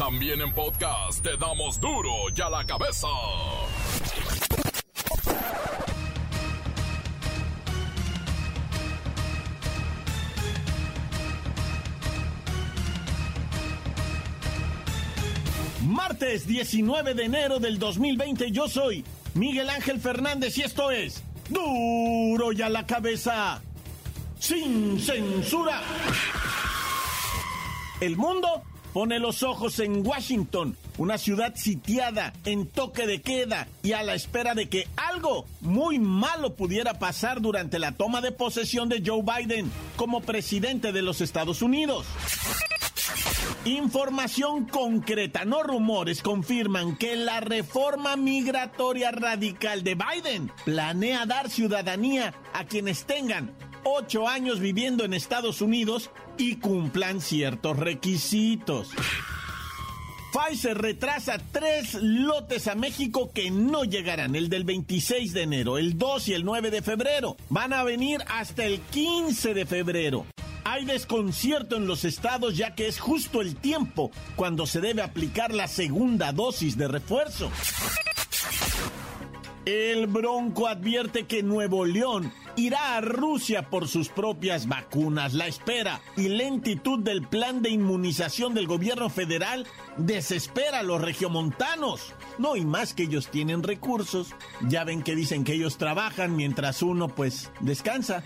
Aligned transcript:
También 0.00 0.40
en 0.40 0.50
podcast 0.54 1.22
te 1.22 1.36
damos 1.36 1.78
duro 1.78 2.10
y 2.34 2.40
a 2.40 2.48
la 2.48 2.64
cabeza. 2.64 3.06
Martes 15.82 16.46
19 16.46 17.12
de 17.12 17.24
enero 17.24 17.58
del 17.58 17.78
2020 17.78 18.50
yo 18.52 18.68
soy 18.68 19.04
Miguel 19.34 19.68
Ángel 19.68 20.00
Fernández 20.00 20.56
y 20.56 20.62
esto 20.62 20.90
es 20.90 21.22
duro 21.50 22.52
y 22.52 22.62
a 22.62 22.70
la 22.70 22.86
cabeza. 22.86 23.60
Sin 24.38 24.98
censura. 24.98 25.82
El 28.00 28.16
mundo 28.16 28.62
pone 28.92 29.18
los 29.18 29.42
ojos 29.42 29.78
en 29.78 30.06
Washington, 30.06 30.76
una 30.98 31.18
ciudad 31.18 31.54
sitiada, 31.54 32.32
en 32.44 32.66
toque 32.66 33.06
de 33.06 33.20
queda 33.20 33.68
y 33.82 33.92
a 33.92 34.02
la 34.02 34.14
espera 34.14 34.54
de 34.54 34.68
que 34.68 34.88
algo 34.96 35.46
muy 35.60 35.98
malo 35.98 36.54
pudiera 36.54 36.98
pasar 36.98 37.40
durante 37.40 37.78
la 37.78 37.92
toma 37.92 38.20
de 38.20 38.32
posesión 38.32 38.88
de 38.88 39.02
Joe 39.04 39.22
Biden 39.22 39.70
como 39.96 40.20
presidente 40.20 40.92
de 40.92 41.02
los 41.02 41.20
Estados 41.20 41.62
Unidos. 41.62 42.06
Información 43.64 44.66
concreta, 44.66 45.44
no 45.44 45.62
rumores, 45.62 46.22
confirman 46.22 46.96
que 46.96 47.16
la 47.16 47.40
reforma 47.40 48.16
migratoria 48.16 49.10
radical 49.10 49.84
de 49.84 49.96
Biden 49.96 50.50
planea 50.64 51.26
dar 51.26 51.50
ciudadanía 51.50 52.32
a 52.54 52.64
quienes 52.64 53.04
tengan 53.04 53.52
ocho 53.84 54.28
años 54.28 54.60
viviendo 54.60 55.04
en 55.04 55.14
Estados 55.14 55.60
Unidos 55.60 56.10
y 56.40 56.56
cumplan 56.56 57.20
ciertos 57.20 57.76
requisitos. 57.78 58.88
Pfizer 60.32 60.78
retrasa 60.78 61.38
tres 61.52 61.94
lotes 62.00 62.66
a 62.66 62.74
México 62.74 63.30
que 63.34 63.50
no 63.50 63.84
llegarán, 63.84 64.34
el 64.34 64.48
del 64.48 64.64
26 64.64 65.34
de 65.34 65.42
enero, 65.42 65.76
el 65.76 65.98
2 65.98 66.28
y 66.28 66.32
el 66.32 66.44
9 66.44 66.70
de 66.70 66.80
febrero. 66.80 67.36
Van 67.50 67.74
a 67.74 67.84
venir 67.84 68.20
hasta 68.26 68.64
el 68.64 68.80
15 68.80 69.52
de 69.52 69.66
febrero. 69.66 70.24
Hay 70.64 70.86
desconcierto 70.86 71.76
en 71.76 71.86
los 71.86 72.06
estados 72.06 72.56
ya 72.56 72.74
que 72.74 72.86
es 72.86 73.00
justo 73.00 73.42
el 73.42 73.56
tiempo 73.56 74.10
cuando 74.36 74.66
se 74.66 74.80
debe 74.80 75.02
aplicar 75.02 75.52
la 75.52 75.68
segunda 75.68 76.32
dosis 76.32 76.78
de 76.78 76.88
refuerzo. 76.88 77.50
El 79.66 80.06
Bronco 80.06 80.68
advierte 80.68 81.26
que 81.26 81.42
Nuevo 81.42 81.84
León 81.84 82.32
irá 82.56 82.96
a 82.96 83.00
Rusia 83.00 83.68
por 83.68 83.88
sus 83.88 84.08
propias 84.08 84.68
vacunas. 84.68 85.34
La 85.34 85.46
espera 85.46 86.00
y 86.16 86.28
lentitud 86.28 86.98
del 87.00 87.26
plan 87.26 87.60
de 87.60 87.68
inmunización 87.68 88.54
del 88.54 88.66
gobierno 88.66 89.10
federal 89.10 89.66
desespera 89.98 90.78
a 90.78 90.82
los 90.82 91.00
regiomontanos. 91.02 92.14
No, 92.38 92.56
y 92.56 92.64
más 92.64 92.94
que 92.94 93.02
ellos 93.02 93.28
tienen 93.28 93.62
recursos. 93.62 94.34
Ya 94.66 94.84
ven 94.84 95.02
que 95.02 95.14
dicen 95.14 95.44
que 95.44 95.52
ellos 95.52 95.76
trabajan 95.76 96.36
mientras 96.36 96.82
uno 96.82 97.08
pues 97.08 97.50
descansa. 97.60 98.22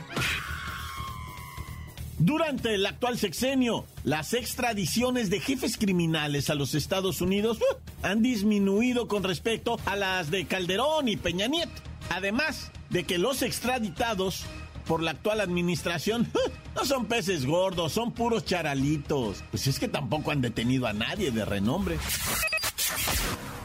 Durante 2.24 2.74
el 2.74 2.86
actual 2.86 3.18
sexenio, 3.18 3.84
las 4.02 4.32
extradiciones 4.32 5.28
de 5.28 5.40
jefes 5.40 5.76
criminales 5.76 6.48
a 6.48 6.54
los 6.54 6.74
Estados 6.74 7.20
Unidos 7.20 7.58
uh, 7.58 7.76
han 8.02 8.22
disminuido 8.22 9.08
con 9.08 9.22
respecto 9.22 9.78
a 9.84 9.94
las 9.94 10.30
de 10.30 10.46
Calderón 10.46 11.06
y 11.08 11.18
Peña 11.18 11.48
Nieto. 11.48 11.82
Además 12.08 12.72
de 12.88 13.04
que 13.04 13.18
los 13.18 13.42
extraditados 13.42 14.46
por 14.86 15.02
la 15.02 15.10
actual 15.10 15.42
administración 15.42 16.26
uh, 16.32 16.50
no 16.74 16.86
son 16.86 17.04
peces 17.04 17.44
gordos, 17.44 17.92
son 17.92 18.12
puros 18.12 18.46
charalitos. 18.46 19.44
Pues 19.50 19.66
es 19.66 19.78
que 19.78 19.88
tampoco 19.88 20.30
han 20.30 20.40
detenido 20.40 20.86
a 20.86 20.94
nadie 20.94 21.30
de 21.30 21.44
renombre. 21.44 21.98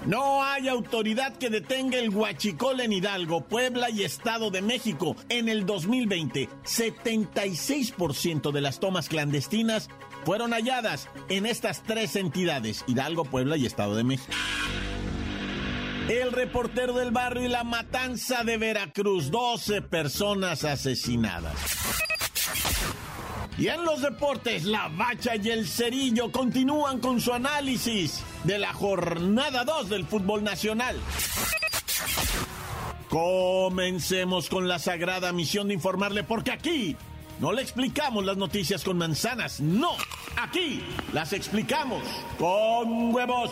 No 0.06 0.44
hay 0.44 0.68
autoridad 0.70 1.36
que 1.38 1.50
detenga 1.50 1.98
el 1.98 2.10
huachicol 2.10 2.80
en 2.80 2.94
Hidalgo, 2.94 3.42
Puebla 3.42 3.90
y 3.90 4.04
Estado 4.04 4.50
de 4.50 4.62
México. 4.62 5.16
En 5.28 5.50
el 5.50 5.66
2020, 5.66 6.50
76% 6.64 8.52
de 8.52 8.62
las 8.62 8.80
tomas 8.80 9.10
clandestinas 9.10 9.90
fueron 10.26 10.52
halladas 10.52 11.10
en 11.28 11.46
estas 11.46 11.84
tres 11.84 12.16
entidades, 12.16 12.84
Hidalgo, 12.88 13.26
Puebla 13.26 13.58
y 13.58 13.66
Estado 13.66 13.96
de 13.96 14.04
México. 14.04 14.34
El 16.08 16.32
reportero 16.32 16.94
del 16.94 17.12
barrio 17.12 17.46
y 17.46 17.50
la 17.50 17.64
matanza 17.64 18.44
de 18.44 18.58
Veracruz, 18.58 19.30
12 19.30 19.84
personas 19.84 20.64
asesinadas. 20.64 21.54
Y 23.60 23.68
en 23.68 23.84
los 23.84 24.02
deportes, 24.02 24.64
la 24.64 24.88
bacha 24.88 25.36
y 25.36 25.50
el 25.50 25.68
cerillo 25.68 26.32
continúan 26.32 27.02
con 27.02 27.20
su 27.20 27.34
análisis 27.34 28.24
de 28.46 28.58
la 28.58 28.72
jornada 28.72 29.66
2 29.66 29.90
del 29.90 30.06
fútbol 30.06 30.46
nacional. 30.46 30.96
Comencemos 33.10 34.48
con 34.48 34.70
la 34.70 34.80
sagrada 34.80 35.34
misión 35.34 35.68
de 35.68 35.74
informarle, 35.74 36.24
porque 36.24 36.52
aquí 36.52 36.96
no 37.42 37.52
le 37.52 37.62
explicamos 37.62 38.24
las 38.24 38.38
noticias 38.38 38.82
con 38.86 38.98
manzanas, 38.98 39.60
no, 39.60 39.92
aquí 40.38 40.82
las 41.12 41.34
explicamos 41.34 42.02
con 42.38 43.14
huevos. 43.14 43.52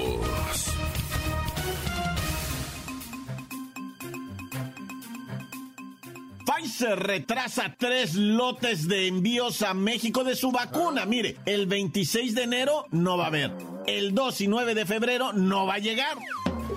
Pfizer 6.61 6.99
retrasa 6.99 7.73
tres 7.75 8.13
lotes 8.13 8.87
de 8.87 9.07
envíos 9.07 9.63
a 9.63 9.73
México 9.73 10.23
de 10.23 10.35
su 10.35 10.51
vacuna. 10.51 11.05
Mire, 11.05 11.37
el 11.45 11.65
26 11.65 12.35
de 12.35 12.43
enero 12.43 12.85
no 12.91 13.17
va 13.17 13.25
a 13.25 13.27
haber. 13.27 13.51
El 13.87 14.13
2 14.13 14.41
y 14.41 14.47
9 14.47 14.75
de 14.75 14.85
febrero 14.85 15.33
no 15.33 15.65
va 15.65 15.75
a 15.75 15.79
llegar. 15.79 16.17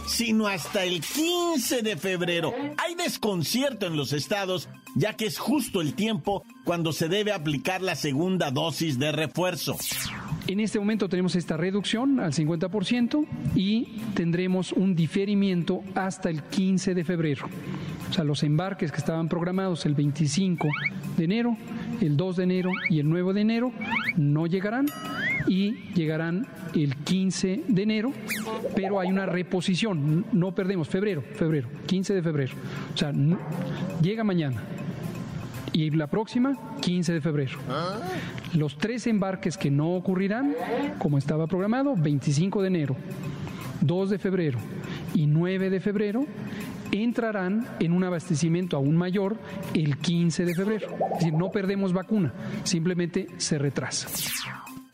Sino 0.07 0.47
hasta 0.47 0.85
el 0.85 1.03
15 1.03 1.83
de 1.83 1.97
febrero. 1.99 2.55
Hay 2.79 2.95
desconcierto 2.95 3.87
en 3.87 3.97
los 3.97 4.15
estados, 4.15 4.71
ya 4.95 5.15
que 5.15 5.27
es 5.27 5.39
justo 5.39 5.83
el 5.83 5.95
tiempo 5.95 6.45
cuando 6.65 6.93
se 6.93 7.09
debe 7.09 7.33
aplicar 7.33 7.83
la 7.83 7.95
segunda 7.95 8.51
dosis 8.51 8.99
de 8.99 9.13
refuerzo. 9.13 9.77
En 10.47 10.61
este 10.61 10.79
momento 10.79 11.09
tenemos 11.09 11.37
esta 11.37 11.57
reducción 11.57 12.21
al 12.21 12.33
50% 12.33 13.27
y 13.55 13.85
tendremos 14.15 14.73
un 14.73 14.95
diferimiento 14.95 15.83
hasta 15.95 16.31
el 16.31 16.43
15 16.43 16.95
de 16.95 17.05
febrero. 17.05 17.49
O 18.11 18.13
sea, 18.13 18.25
los 18.25 18.43
embarques 18.43 18.93
que 18.93 18.99
estaban 18.99 19.29
programados 19.29 19.87
el 19.87 19.95
25 19.95 20.69
de 21.17 21.25
enero, 21.25 21.57
el 22.01 22.17
2 22.17 22.37
de 22.37 22.43
enero 22.45 22.71
y 22.89 23.01
el 23.01 23.09
9 23.09 23.33
de 23.33 23.41
enero 23.41 23.73
no 24.17 24.47
llegarán 24.47 24.87
y 25.47 25.73
llegarán 25.95 26.47
el 26.75 26.97
15 26.97 27.65
de 27.69 27.83
enero, 27.83 28.13
pero 28.75 29.01
hay 29.01 29.09
una 29.09 29.27
reposición, 29.27 30.25
no 30.33 30.55
perdemos, 30.55 30.89
febrero, 30.89 31.23
febrero, 31.23 31.69
15 31.87 32.15
de 32.15 32.23
febrero. 32.23 32.55
O 32.95 32.97
sea, 32.97 33.13
llega 34.01 34.25
mañana, 34.25 34.63
y 35.75 35.91
la 35.91 36.07
próxima, 36.07 36.57
15 36.81 37.15
de 37.15 37.21
febrero. 37.21 37.59
Los 38.55 38.79
tres 38.79 39.09
embarques 39.09 39.59
que 39.59 39.73
no 39.73 39.95
ocurrirán, 39.97 40.55
como 40.99 41.19
estaba 41.19 41.49
programado, 41.49 41.95
25 41.97 42.63
de 42.63 42.69
enero, 42.69 42.97
2 43.81 44.11
de 44.11 44.19
febrero 44.19 44.59
y 45.15 45.27
9 45.27 45.71
de 45.71 45.81
febrero, 45.81 46.27
entrarán 47.03 47.67
en 47.81 47.93
un 47.93 48.05
abastecimiento 48.05 48.77
aún 48.77 48.97
mayor 48.97 49.39
el 49.75 49.99
15 49.99 50.45
de 50.45 50.55
febrero. 50.55 50.89
Es 51.13 51.19
decir, 51.19 51.33
no 51.35 51.51
perdemos 51.51 51.93
vacuna, 51.93 52.33
simplemente 52.65 53.27
se 53.37 53.59
retrasa. 53.59 54.09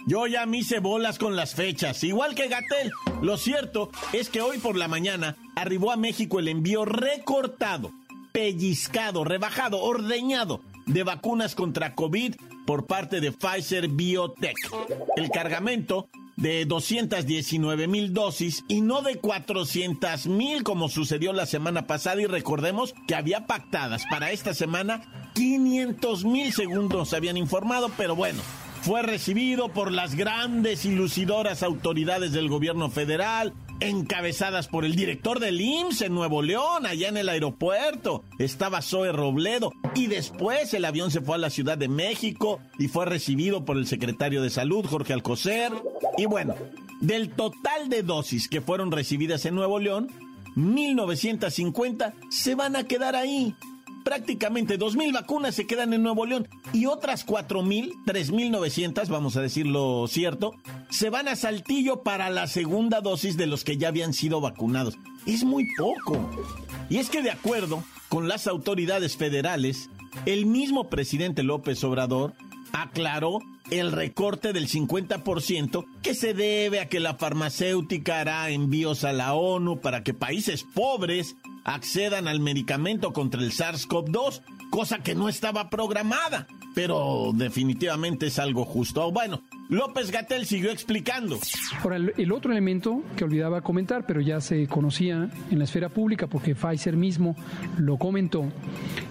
Yo 0.07 0.27
ya 0.27 0.47
me 0.47 0.59
hice 0.59 0.81
bolas 0.81 1.19
con 1.19 1.37
las 1.37 1.55
fechas, 1.55 2.03
igual 2.05 2.35
que 2.35 2.49
Gatel. 2.49 2.91
Lo 3.23 3.37
cierto 3.37 3.91
es 4.13 4.31
que 4.31 4.41
hoy 4.41 4.59
por 4.59 4.77
la 4.77 4.89
mañana 4.89 5.37
arribó 5.55 5.93
a 5.93 5.97
México 5.97 6.39
el 6.39 6.49
envío 6.49 6.85
recortado, 6.85 7.93
pellizcado, 8.33 9.25
rebajado, 9.25 9.83
ordeñado 9.83 10.63
de 10.87 11.03
vacunas 11.03 11.55
contra 11.55 11.95
COVID 11.95 12.35
por 12.67 12.87
parte 12.87 13.21
de 13.21 13.33
Pfizer 13.33 13.89
Biotech. 13.89 14.57
El 15.17 15.31
cargamento 15.31 16.09
de 16.41 16.65
219 16.65 17.87
mil 17.87 18.13
dosis 18.13 18.65
y 18.67 18.81
no 18.81 19.03
de 19.03 19.17
400 19.17 20.27
mil 20.27 20.65
como 20.65 20.89
sucedió 20.89 21.33
la 21.33 21.47
semana 21.47 21.87
pasada. 21.87 22.21
Y 22.21 22.27
recordemos 22.27 22.95
que 23.07 23.15
había 23.15 23.47
pactadas 23.47 24.05
para 24.11 24.33
esta 24.33 24.55
semana 24.55 25.31
500 25.35 26.25
mil 26.25 26.53
segundos 26.53 27.15
habían 27.15 27.37
informado, 27.37 27.91
pero 27.97 28.17
bueno, 28.17 28.41
fue 28.83 29.03
recibido 29.03 29.69
por 29.69 29.93
las 29.93 30.15
grandes 30.15 30.85
y 30.85 30.91
lucidoras 30.91 31.63
autoridades 31.63 32.33
del 32.33 32.49
gobierno 32.49 32.91
federal, 32.91 33.53
encabezadas 33.81 34.69
por 34.69 34.85
el 34.85 34.95
director 34.95 35.41
del 35.41 35.61
IMSS 35.61 36.03
en 36.03 36.15
Nuevo 36.15 36.43
León, 36.43 36.87
allá 36.87 37.09
en 37.09 37.17
el 37.17 37.29
aeropuerto. 37.29 38.25
Estaba 38.39 38.83
Zoe 38.83 39.13
Robledo. 39.13 39.73
Y 39.95 40.07
después 40.07 40.73
el 40.75 40.85
avión 40.85 41.11
se 41.11 41.21
fue 41.21 41.35
a 41.35 41.39
la 41.39 41.51
Ciudad 41.51 41.79
de 41.79 41.89
México 41.89 42.61
y 42.79 42.89
fue 42.89 43.07
recibido 43.07 43.65
por 43.65 43.77
el 43.77 43.87
secretario 43.87 44.43
de 44.43 44.51
Salud, 44.51 44.85
Jorge 44.87 45.13
Alcocer. 45.13 45.73
Y 46.17 46.27
bueno, 46.27 46.55
del 47.01 47.31
total 47.31 47.89
de 47.89 48.03
dosis 48.03 48.49
que 48.49 48.61
fueron 48.61 48.93
recibidas 48.93 49.45
en 49.47 49.55
Nuevo 49.55 49.79
León, 49.79 50.09
1950 50.55 52.15
se 52.31 52.55
van 52.55 52.77
a 52.77 52.85
quedar 52.85 53.17
ahí. 53.17 53.55
Prácticamente 54.05 54.79
2.000 54.79 55.13
vacunas 55.13 55.55
se 55.55 55.67
quedan 55.67 55.93
en 55.93 56.03
Nuevo 56.03 56.27
León 56.27 56.49
y 56.73 56.87
otras 56.87 57.27
4.000, 57.27 57.93
3.900, 58.05 59.09
vamos 59.09 59.37
a 59.37 59.43
decirlo 59.43 60.07
cierto, 60.09 60.55
se 60.91 61.11
van 61.11 61.29
a 61.29 61.37
Saltillo 61.37 62.03
para 62.03 62.31
la 62.31 62.47
segunda 62.47 63.01
dosis 63.01 63.37
de 63.37 63.47
los 63.47 63.65
que 63.65 63.77
ya 63.77 63.89
habían 63.89 64.13
sido 64.13 64.41
vacunados. 64.41 64.99
Es 65.27 65.45
muy 65.45 65.67
poco. 65.77 66.31
Y 66.89 66.99
es 66.99 67.11
que 67.11 67.23
de 67.23 67.31
acuerdo 67.31 67.85
con 68.09 68.29
las 68.29 68.47
autoridades 68.47 69.17
federales, 69.17 69.91
el 70.27 70.47
mismo 70.47 70.89
presidente 70.89 71.43
López 71.43 71.83
Obrador 71.85 72.35
aclaró 72.73 73.41
el 73.71 73.93
recorte 73.93 74.53
del 74.53 74.69
50% 74.69 75.85
que 76.03 76.15
se 76.15 76.35
debe 76.35 76.81
a 76.81 76.89
que 76.89 77.01
la 77.01 77.15
farmacéutica 77.15 78.21
hará 78.21 78.51
envíos 78.51 79.05
a 79.05 79.13
la 79.13 79.35
ONU 79.35 79.81
para 79.81 80.03
que 80.03 80.15
países 80.15 80.65
pobres 80.75 81.37
accedan 81.65 82.29
al 82.29 82.41
medicamento 82.41 83.13
contra 83.13 83.41
el 83.41 83.53
SARS-CoV-2, 83.53 84.43
cosa 84.71 84.99
que 84.99 85.15
no 85.15 85.29
estaba 85.29 85.71
programada, 85.71 86.47
pero 86.75 87.33
definitivamente 87.35 88.27
es 88.27 88.39
algo 88.39 88.65
justo. 88.65 89.11
Bueno, 89.11 89.43
López 89.69 90.11
Gatel 90.11 90.47
siguió 90.47 90.71
explicando. 90.71 91.39
Ahora, 91.83 91.97
el 91.97 92.33
otro 92.33 92.53
elemento 92.53 93.03
que 93.17 93.25
olvidaba 93.25 93.61
comentar, 93.61 94.07
pero 94.07 94.21
ya 94.21 94.41
se 94.41 94.67
conocía 94.67 95.31
en 95.51 95.59
la 95.59 95.65
esfera 95.65 95.89
pública 95.89 96.27
porque 96.27 96.55
Pfizer 96.55 96.97
mismo 96.97 97.37
lo 97.79 97.97
comentó, 97.97 98.45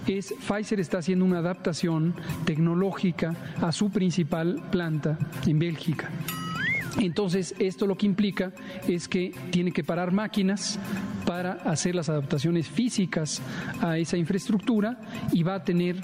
es 0.08 0.34
Pfizer 0.48 0.80
está 0.80 1.00
haciendo 1.00 1.26
una 1.26 1.40
adaptación 1.40 2.16
tecnológica 2.46 3.36
a 3.62 3.72
su 3.72 3.90
principal 3.90 4.62
planta 4.72 5.18
en 5.46 5.60
Bélgica. 5.60 6.10
Entonces, 6.98 7.56
esto 7.60 7.88
lo 7.88 7.96
que 7.96 8.06
implica 8.06 8.52
es 8.88 9.08
que 9.08 9.34
tiene 9.52 9.72
que 9.72 9.84
parar 9.84 10.12
máquinas 10.12 10.80
para 11.30 11.52
hacer 11.64 11.94
las 11.94 12.10
adaptaciones 12.10 12.68
físicas 12.68 13.40
a 13.82 14.00
esa 14.00 14.18
infraestructura 14.18 14.98
y 15.32 15.44
va 15.44 15.54
a 15.54 15.64
tener 15.64 15.98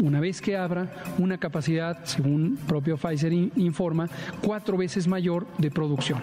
una 0.00 0.20
vez 0.20 0.40
que 0.40 0.56
abra, 0.56 0.92
una 1.18 1.38
capacidad, 1.38 2.04
según 2.04 2.56
propio 2.68 2.96
Pfizer 2.96 3.32
informa, 3.32 4.08
cuatro 4.40 4.76
veces 4.76 5.08
mayor 5.08 5.44
de 5.58 5.72
producción. 5.72 6.20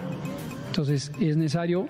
Entonces 0.68 1.12
es 1.20 1.36
necesario 1.36 1.86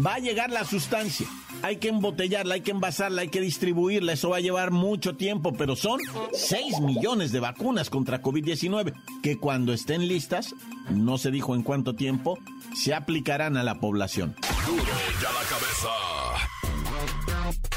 va 0.05 0.15
a 0.15 0.19
llegar 0.19 0.51
la 0.51 0.65
sustancia. 0.65 1.27
Hay 1.63 1.77
que 1.77 1.89
embotellarla, 1.89 2.55
hay 2.55 2.61
que 2.61 2.71
envasarla, 2.71 3.23
hay 3.23 3.29
que 3.29 3.41
distribuirla. 3.41 4.13
Eso 4.13 4.31
va 4.31 4.37
a 4.37 4.41
llevar 4.41 4.71
mucho 4.71 5.17
tiempo, 5.17 5.53
pero 5.55 5.75
son 5.75 6.01
6 6.33 6.81
millones 6.81 7.33
de 7.33 7.41
vacunas 7.41 7.91
contra 7.91 8.23
COVID-19 8.23 8.95
que 9.23 9.39
cuando 9.39 9.73
estén 9.73 10.07
listas, 10.07 10.55
no 10.91 11.19
se 11.19 11.31
dijo 11.31 11.55
en 11.55 11.63
cuánto 11.63 11.95
tiempo, 11.95 12.39
se 12.75 12.95
aplicarán 12.95 13.57
a 13.57 13.65
la 13.65 13.81
población. 13.81 14.37
la 14.43 15.49
cabeza. 15.49 16.26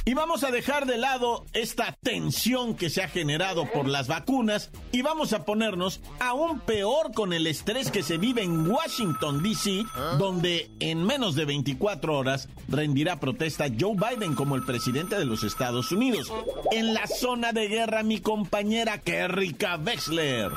Y 0.05 0.13
vamos 0.13 0.43
a 0.43 0.51
dejar 0.51 0.85
de 0.85 0.97
lado 0.97 1.45
esta 1.53 1.95
tensión 2.01 2.75
que 2.75 2.89
se 2.89 3.03
ha 3.03 3.07
generado 3.09 3.69
por 3.71 3.87
las 3.87 4.07
vacunas 4.07 4.71
y 4.91 5.01
vamos 5.01 5.33
a 5.33 5.45
ponernos 5.45 6.01
aún 6.19 6.59
peor 6.61 7.13
con 7.13 7.33
el 7.33 7.45
estrés 7.45 7.91
que 7.91 8.01
se 8.01 8.17
vive 8.17 8.41
en 8.41 8.69
Washington, 8.69 9.43
D.C., 9.43 9.83
donde 10.17 10.71
en 10.79 11.03
menos 11.03 11.35
de 11.35 11.45
24 11.45 12.17
horas 12.17 12.49
rendirá 12.67 13.19
protesta 13.19 13.67
Joe 13.79 13.95
Biden 13.95 14.33
como 14.33 14.55
el 14.55 14.63
presidente 14.63 15.17
de 15.17 15.25
los 15.25 15.43
Estados 15.43 15.91
Unidos. 15.91 16.31
En 16.71 16.93
la 16.93 17.05
zona 17.05 17.51
de 17.53 17.67
guerra, 17.67 18.01
mi 18.03 18.19
compañera 18.19 18.99
Kerrika 18.99 19.77
Wexler. 19.77 20.51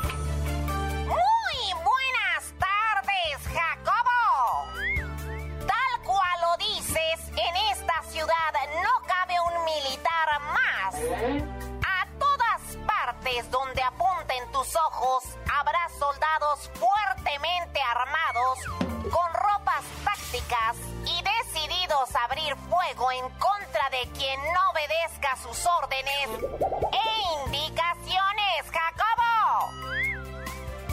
Habrá 15.52 15.88
soldados 15.98 16.70
fuertemente 16.74 17.80
armados, 17.80 18.58
con 19.10 19.34
ropas 19.34 19.84
tácticas 20.04 20.76
y 21.06 21.22
decididos 21.22 22.14
a 22.16 22.24
abrir 22.24 22.56
fuego 22.68 23.12
en 23.12 23.28
contra 23.38 23.90
de 23.90 24.10
quien 24.16 24.40
no 24.52 24.70
obedezca 24.70 25.36
sus 25.36 25.66
órdenes 25.66 26.28
e 26.92 27.46
indicaciones, 27.46 28.64
Jacobo. 28.72 29.70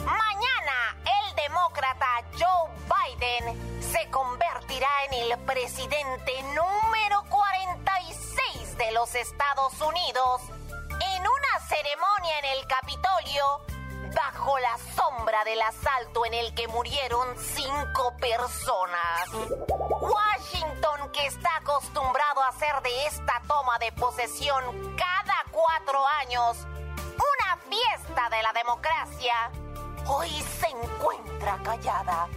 Mañana 0.04 0.96
el 1.26 1.34
demócrata 1.34 2.22
Joe 2.38 2.70
Biden 2.86 3.82
se 3.82 4.08
convertirá 4.10 4.88
en 5.10 5.32
el 5.32 5.38
presidente 5.40 6.42
número 6.54 6.79
46 6.79 6.79
de 6.79 6.79
Estados 9.14 9.80
Unidos 9.80 10.42
en 10.48 11.22
una 11.22 11.66
ceremonia 11.68 12.38
en 12.38 12.44
el 12.58 12.66
Capitolio 12.66 13.60
bajo 14.14 14.58
la 14.58 14.76
sombra 14.94 15.42
del 15.44 15.60
asalto 15.62 16.24
en 16.26 16.34
el 16.34 16.54
que 16.54 16.68
murieron 16.68 17.26
cinco 17.38 18.14
personas. 18.20 19.28
Washington, 20.00 21.10
que 21.12 21.26
está 21.26 21.56
acostumbrado 21.56 22.42
a 22.42 22.48
hacer 22.48 22.80
de 22.82 23.06
esta 23.06 23.42
toma 23.46 23.78
de 23.78 23.92
posesión 23.92 24.96
cada 24.96 25.44
cuatro 25.50 26.06
años 26.06 26.56
una 27.14 27.56
fiesta 27.68 28.28
de 28.30 28.42
la 28.42 28.52
democracia, 28.52 29.50
hoy 30.06 30.30
se 30.60 30.68
encuentra 30.68 31.58
callada. 31.62 32.28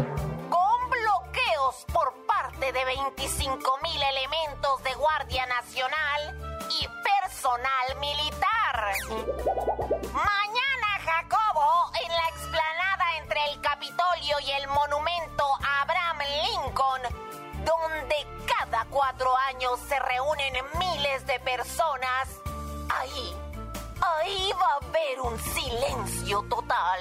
Por 1.91 2.13
parte 2.27 2.71
de 2.71 2.85
25 2.85 3.79
mil 3.81 4.03
elementos 4.03 4.83
de 4.83 4.93
Guardia 4.93 5.45
Nacional 5.47 6.37
y 6.69 6.87
personal 7.03 7.99
militar. 7.99 8.93
Mañana 10.13 10.87
Jacobo 11.03 11.91
en 12.03 12.11
la 12.11 12.29
explanada 12.29 13.17
entre 13.17 13.43
el 13.51 13.61
Capitolio 13.61 14.39
y 14.41 14.51
el 14.51 14.67
monumento 14.67 15.43
a 15.63 15.81
Abraham 15.81 16.19
Lincoln, 16.43 17.01
donde 17.65 18.27
cada 18.45 18.85
cuatro 18.85 19.35
años 19.49 19.79
se 19.87 19.97
reúnen 19.99 20.53
miles 20.77 21.25
de 21.25 21.39
personas. 21.39 22.29
Ahí, 22.89 23.35
ahí 24.01 24.51
va 24.61 24.73
a 24.73 24.87
haber 24.87 25.21
un 25.21 25.39
silencio 25.39 26.43
total. 26.43 26.99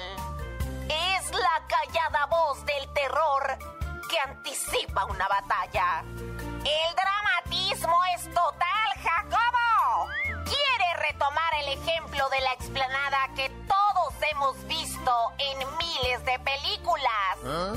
Es 0.89 1.31
la 1.31 1.67
callada 1.67 2.25
voz 2.25 2.65
del 2.65 2.91
terror 2.93 3.72
que 4.13 4.19
anticipa 4.19 5.05
una 5.05 5.27
batalla. 5.27 6.03
El 6.05 6.95
dramatismo 6.95 7.97
es 8.15 8.23
total, 8.25 8.89
Jacobo. 9.01 10.07
Quiere 10.45 10.93
retomar 10.99 11.53
el 11.61 11.69
ejemplo 11.79 12.29
de 12.29 12.41
la 12.41 12.53
explanada 12.53 13.29
que 13.35 13.49
todos 13.67 14.13
hemos 14.31 14.67
visto 14.67 15.31
en 15.39 15.77
miles 15.77 16.23
de 16.25 16.37
películas. 16.39 17.37
¿Ah? 17.43 17.73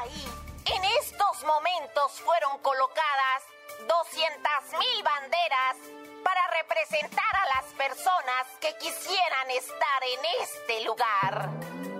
Ahí, 0.00 0.26
en 0.64 0.84
estos 1.02 1.44
momentos 1.44 2.12
fueron 2.24 2.58
colocadas 2.60 3.42
200.000 3.86 5.04
banderas 5.04 5.76
para 6.24 6.46
representar 6.62 7.36
a 7.36 7.60
las 7.60 7.74
personas 7.74 8.46
que 8.58 8.74
quisieran 8.78 9.50
estar 9.50 10.02
en 10.02 10.42
este 10.42 10.84
lugar. 10.84 11.95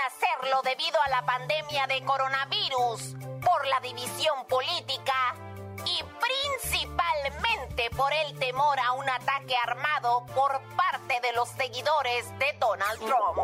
Hacerlo 0.00 0.62
debido 0.62 1.00
a 1.02 1.08
la 1.10 1.24
pandemia 1.24 1.86
de 1.86 2.02
coronavirus, 2.04 3.14
por 3.40 3.66
la 3.66 3.78
división 3.80 4.44
política 4.48 5.34
y 5.84 6.02
principalmente 6.02 7.90
por 7.96 8.12
el 8.12 8.38
temor 8.38 8.80
a 8.80 8.92
un 8.92 9.08
ataque 9.08 9.54
armado 9.64 10.26
por 10.34 10.60
parte 10.76 11.20
de 11.20 11.32
los 11.34 11.48
seguidores 11.50 12.26
de 12.38 12.52
Donald 12.58 12.98
Trump. 13.00 13.38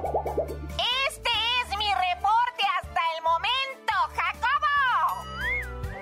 Este 1.08 1.30
es 1.62 1.76
mi 1.76 1.86
reporte 1.86 2.64
hasta 2.82 3.00
el 3.16 3.22
momento, 3.22 3.94
Jacobo. 4.16 5.24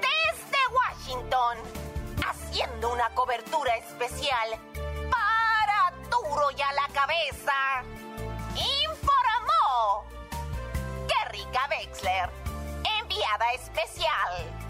Desde 0.01 0.59
Washington, 0.73 1.59
haciendo 2.27 2.93
una 2.93 3.11
cobertura 3.11 3.77
especial 3.77 4.59
para 5.11 5.93
Duro 6.09 6.51
y 6.57 6.63
a 6.63 6.73
la 6.73 6.89
cabeza, 6.95 7.83
Wexler, 11.71 12.31
enviada 13.01 13.53
especial. 13.55 14.67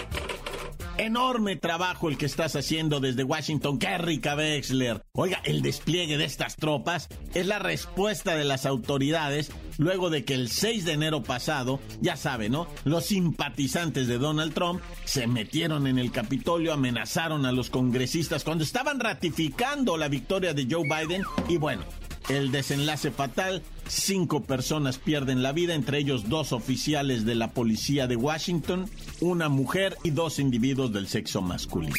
Enorme 0.98 1.56
trabajo 1.56 2.08
el 2.08 2.16
que 2.16 2.24
estás 2.24 2.56
haciendo 2.56 3.00
desde 3.00 3.22
Washington, 3.22 3.78
Kerry 3.78 4.18
Wexler. 4.18 5.02
Oiga, 5.12 5.40
el 5.44 5.60
despliegue 5.60 6.16
de 6.16 6.24
estas 6.24 6.56
tropas 6.56 7.08
es 7.34 7.46
la 7.46 7.58
respuesta 7.58 8.34
de 8.34 8.44
las 8.44 8.64
autoridades 8.64 9.52
luego 9.76 10.08
de 10.08 10.24
que 10.24 10.32
el 10.32 10.48
6 10.48 10.86
de 10.86 10.92
enero 10.92 11.22
pasado, 11.22 11.80
ya 12.00 12.16
sabe, 12.16 12.48
¿no? 12.48 12.66
Los 12.84 13.06
simpatizantes 13.06 14.06
de 14.06 14.16
Donald 14.16 14.54
Trump 14.54 14.80
se 15.04 15.26
metieron 15.26 15.86
en 15.86 15.98
el 15.98 16.12
Capitolio, 16.12 16.72
amenazaron 16.72 17.44
a 17.44 17.52
los 17.52 17.68
congresistas 17.68 18.42
cuando 18.42 18.64
estaban 18.64 18.98
ratificando 18.98 19.98
la 19.98 20.08
victoria 20.08 20.54
de 20.54 20.66
Joe 20.70 20.84
Biden 20.84 21.24
y 21.48 21.58
bueno, 21.58 21.84
el 22.28 22.50
desenlace 22.50 23.10
fatal, 23.10 23.62
cinco 23.88 24.42
personas 24.42 24.98
pierden 24.98 25.42
la 25.42 25.52
vida, 25.52 25.74
entre 25.74 25.98
ellos 25.98 26.28
dos 26.28 26.52
oficiales 26.52 27.24
de 27.24 27.34
la 27.34 27.52
policía 27.52 28.06
de 28.06 28.16
Washington, 28.16 28.88
una 29.20 29.48
mujer 29.48 29.96
y 30.02 30.10
dos 30.10 30.38
individuos 30.38 30.92
del 30.92 31.08
sexo 31.08 31.42
masculino. 31.42 31.94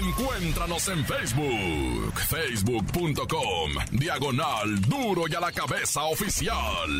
Encuéntranos 0.00 0.88
en 0.88 1.04
Facebook, 1.04 2.14
facebook.com, 2.28 3.72
diagonal 3.92 4.80
duro 4.82 5.24
y 5.28 5.34
a 5.34 5.40
la 5.40 5.52
cabeza 5.52 6.04
oficial. 6.04 6.90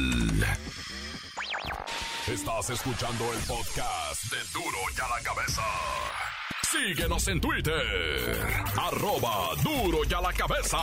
Estás 2.26 2.70
escuchando 2.70 3.24
el 3.32 3.38
podcast 3.40 4.24
de 4.30 4.38
duro 4.52 4.78
y 4.96 5.00
a 5.00 5.08
la 5.08 5.22
cabeza. 5.22 5.62
Síguenos 6.62 7.28
en 7.28 7.40
Twitter. 7.40 8.46
Arroba 8.76 9.50
duro 9.62 9.98
y 10.08 10.14
a 10.14 10.20
la 10.20 10.32
cabeza. 10.32 10.78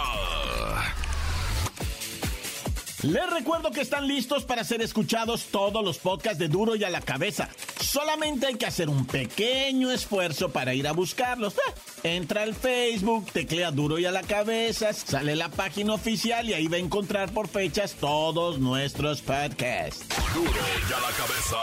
Les 3.03 3.27
recuerdo 3.31 3.71
que 3.71 3.81
están 3.81 4.07
listos 4.07 4.43
para 4.43 4.63
ser 4.63 4.81
escuchados 4.81 5.45
todos 5.45 5.83
los 5.83 5.97
podcasts 5.97 6.37
de 6.37 6.47
Duro 6.47 6.75
y 6.75 6.83
a 6.83 6.89
la 6.89 7.01
cabeza. 7.01 7.49
Solamente 7.79 8.45
hay 8.45 8.55
que 8.55 8.67
hacer 8.67 8.89
un 8.89 9.07
pequeño 9.07 9.89
esfuerzo 9.91 10.49
para 10.49 10.75
ir 10.75 10.87
a 10.87 10.91
buscarlos. 10.91 11.55
Eh, 11.55 12.15
entra 12.15 12.43
al 12.43 12.53
Facebook, 12.53 13.25
teclea 13.31 13.71
Duro 13.71 13.97
y 13.97 14.05
a 14.05 14.11
la 14.11 14.21
cabeza, 14.21 14.93
sale 14.93 15.35
la 15.35 15.49
página 15.49 15.95
oficial 15.95 16.47
y 16.47 16.53
ahí 16.53 16.67
va 16.67 16.77
a 16.77 16.79
encontrar 16.79 17.33
por 17.33 17.47
fechas 17.47 17.95
todos 17.95 18.59
nuestros 18.59 19.21
podcasts. 19.21 20.05
Duro 20.35 20.51
y 20.51 20.93
a 20.93 20.99
la 20.99 21.11
cabeza. 21.17 21.57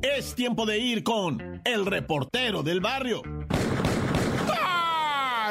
Es 0.00 0.34
tiempo 0.34 0.64
de 0.64 0.78
ir 0.78 1.02
con 1.02 1.60
el 1.64 1.84
reportero 1.84 2.62
del 2.62 2.80
barrio. 2.80 3.20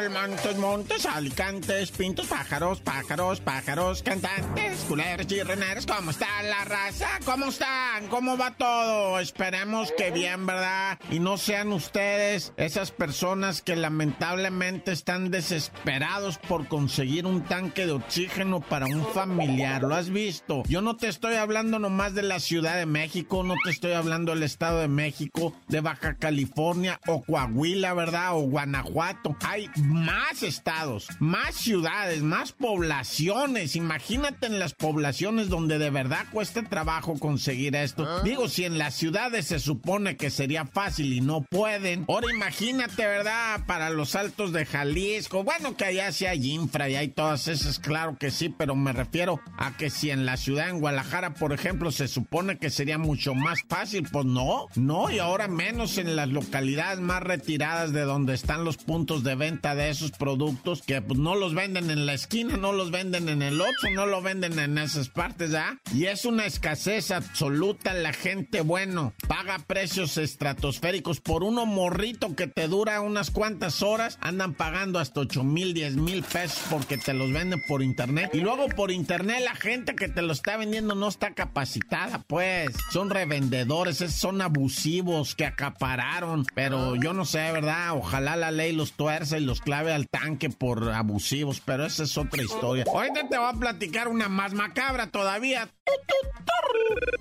Montes, 0.10 0.58
montes, 0.58 1.06
alicantes, 1.06 1.92
pintos, 1.92 2.26
pájaros, 2.26 2.80
pájaros, 2.82 3.40
pájaros, 3.42 4.02
cantantes, 4.02 4.80
culeros 4.88 5.32
y 5.32 5.44
reneros. 5.44 5.86
¿Cómo 5.86 6.10
está 6.10 6.42
la 6.42 6.66
raza? 6.66 7.08
¿Cómo 7.26 7.46
están? 7.46 8.08
¿Cómo 8.10 8.36
va 8.36 8.52
todo? 8.56 9.20
Esperemos 9.20 9.92
que 9.96 10.10
bien, 10.10 10.48
¿verdad? 10.48 10.98
Y 11.12 11.20
no 11.20 11.38
sean 11.38 11.72
ustedes 11.72 12.54
esas 12.58 12.92
personas 12.92 13.62
que 13.62 13.76
lamentablemente 13.76 14.92
están 14.92 15.30
desesperados 15.30 16.40
por 16.40 16.68
conseguir 16.68 17.28
un 17.28 17.44
tanque 17.44 17.86
de 17.86 17.92
oxígeno 17.92 18.62
para 18.62 18.88
un 18.88 19.06
familiar. 19.14 19.84
¿Lo 19.84 19.94
has 19.94 20.10
visto? 20.10 20.64
Yo 20.68 20.82
no 20.82 20.96
te 20.96 21.08
estoy 21.08 21.36
hablando 21.36 21.78
nomás 21.78 22.16
de 22.16 22.24
la 22.24 22.40
Ciudad 22.40 22.78
de 22.78 22.88
México, 22.88 23.44
no 23.44 23.56
te 23.64 23.70
estoy 23.70 23.92
hablando 23.92 24.34
del 24.34 24.44
Estado 24.44 24.80
de 24.80 24.88
México, 24.88 25.54
de 25.68 25.82
Baja 25.82 26.16
California 26.16 27.00
o 27.06 27.22
Coahuila, 27.22 27.94
¿verdad? 27.94 28.36
O 28.36 28.42
Guanajuato. 28.42 29.38
Hay 29.46 29.70
más 30.00 30.44
estados, 30.44 31.08
más 31.20 31.56
ciudades, 31.56 32.22
más 32.22 32.52
poblaciones. 32.52 33.76
Imagínate 33.76 34.48
en 34.48 34.60
las 34.60 34.74
poblaciones 34.74 35.50
donde 35.50 35.78
de 35.78 35.90
verdad 35.90 36.26
cuesta 36.32 36.64
trabajo 36.64 37.20
conseguir 37.20 37.76
esto. 37.76 38.24
Digo, 38.24 38.48
si 38.48 38.66
en 38.66 38.78
las 38.78 38.96
ciudades 38.96 39.48
se 39.48 39.60
supone 39.60 40.18
que 40.18 40.30
sería 40.30 40.66
fácil 40.66 41.14
y 41.14 41.22
no 41.22 41.42
pueden. 41.42 42.06
Ahora 42.08 42.28
imagínate, 42.34 43.06
¿verdad? 43.06 43.66
Para 43.66 43.90
los 43.90 44.16
altos 44.16 44.54
de 44.54 44.66
Jalisco. 44.66 45.44
Bueno, 45.44 45.76
que 45.76 45.86
allá 45.86 46.12
sí 46.12 46.26
hay 46.26 46.52
infra 46.52 46.90
y 46.90 46.96
hay 46.96 47.10
todas 47.10 47.48
esas, 47.48 47.80
claro 47.80 48.18
que 48.18 48.32
sí, 48.32 48.50
pero 48.50 48.76
me 48.76 48.94
refiero 48.94 49.40
a 49.58 49.76
que 49.78 49.90
si 49.90 50.10
en 50.12 50.26
la 50.26 50.38
ciudad, 50.38 50.70
en 50.70 50.80
Guadalajara, 50.80 51.34
por 51.34 51.54
ejemplo, 51.54 51.92
se 51.92 52.08
supone 52.08 52.58
que 52.58 52.70
sería 52.70 52.98
mucho 52.98 53.36
más 53.36 53.60
fácil, 53.68 54.08
pues 54.12 54.26
no, 54.26 54.68
no, 54.76 55.10
y 55.10 55.20
ahora 55.20 55.48
menos 55.48 55.98
en 55.98 56.16
las 56.16 56.30
localidades 56.30 57.00
más 57.00 57.22
retiradas 57.22 57.92
de 57.92 58.02
donde 58.02 58.34
están 58.34 58.64
los 58.64 58.78
puntos 58.78 59.24
de 59.24 59.36
venta 59.36 59.76
de 59.76 59.79
esos 59.88 60.12
productos 60.12 60.82
que 60.82 61.02
pues, 61.02 61.18
no 61.18 61.36
los 61.36 61.54
venden 61.54 61.90
en 61.90 62.06
la 62.06 62.14
esquina, 62.14 62.58
no 62.58 62.74
los 62.74 62.92
venden 62.92 63.30
en 63.30 63.42
el 63.42 63.62
otro, 63.62 63.92
no 63.94 64.06
lo 64.06 64.22
venden 64.22 64.60
en 64.60 64.78
esas 64.78 65.10
partes, 65.10 65.54
¿ah? 65.54 65.80
Y 65.94 66.06
es 66.06 66.26
una 66.26 66.46
escasez 66.46 67.12
absoluta. 67.12 67.94
La 67.94 68.14
gente, 68.14 68.62
bueno, 68.62 69.14
paga 69.28 69.60
precios 69.60 70.18
estratosféricos 70.18 71.22
por 71.22 71.44
uno 71.44 71.66
morrito 71.66 72.36
que 72.36 72.48
te 72.48 72.68
dura 72.68 73.02
unas 73.02 73.32
cuantas 73.32 73.82
horas. 73.82 74.18
Andan 74.22 74.54
pagando 74.54 75.00
hasta 75.00 75.22
8 75.22 75.44
mil, 75.44 75.74
10 75.74 75.96
mil 75.96 76.24
pesos 76.24 76.62
porque 76.70 76.98
te 76.98 77.14
los 77.14 77.32
venden 77.32 77.62
por 77.68 77.82
internet. 77.82 78.32
Y 78.34 78.40
luego 78.40 78.68
por 78.70 78.92
internet 78.92 79.42
la 79.44 79.56
gente 79.56 79.96
que 79.96 80.10
te 80.10 80.22
lo 80.22 80.34
está 80.34 80.58
vendiendo 80.58 80.96
no 80.96 81.08
está 81.08 81.34
capacitada, 81.34 82.24
pues. 82.28 82.70
Son 82.92 83.10
revendedores, 83.10 83.98
son 83.98 84.42
abusivos 84.42 85.36
que 85.36 85.46
acapararon. 85.46 86.46
Pero 86.56 86.96
yo 86.96 87.14
no 87.14 87.26
sé, 87.26 87.52
¿verdad? 87.52 87.96
Ojalá 87.96 88.36
la 88.36 88.52
ley 88.52 88.74
los 88.74 88.94
tuerce 88.94 89.40
y 89.40 89.46
los 89.46 89.62
clave 89.70 89.94
al 89.94 90.10
tanque 90.10 90.50
por 90.50 90.90
abusivos, 90.90 91.62
pero 91.64 91.86
esa 91.86 92.02
es 92.02 92.18
otra 92.18 92.42
historia. 92.42 92.86
Ahorita 92.92 93.30
te 93.30 93.38
voy 93.38 93.48
a 93.48 93.54
platicar 93.54 94.08
una 94.08 94.28
más 94.28 94.56
macabra 94.56 95.12
todavía. 95.12 95.70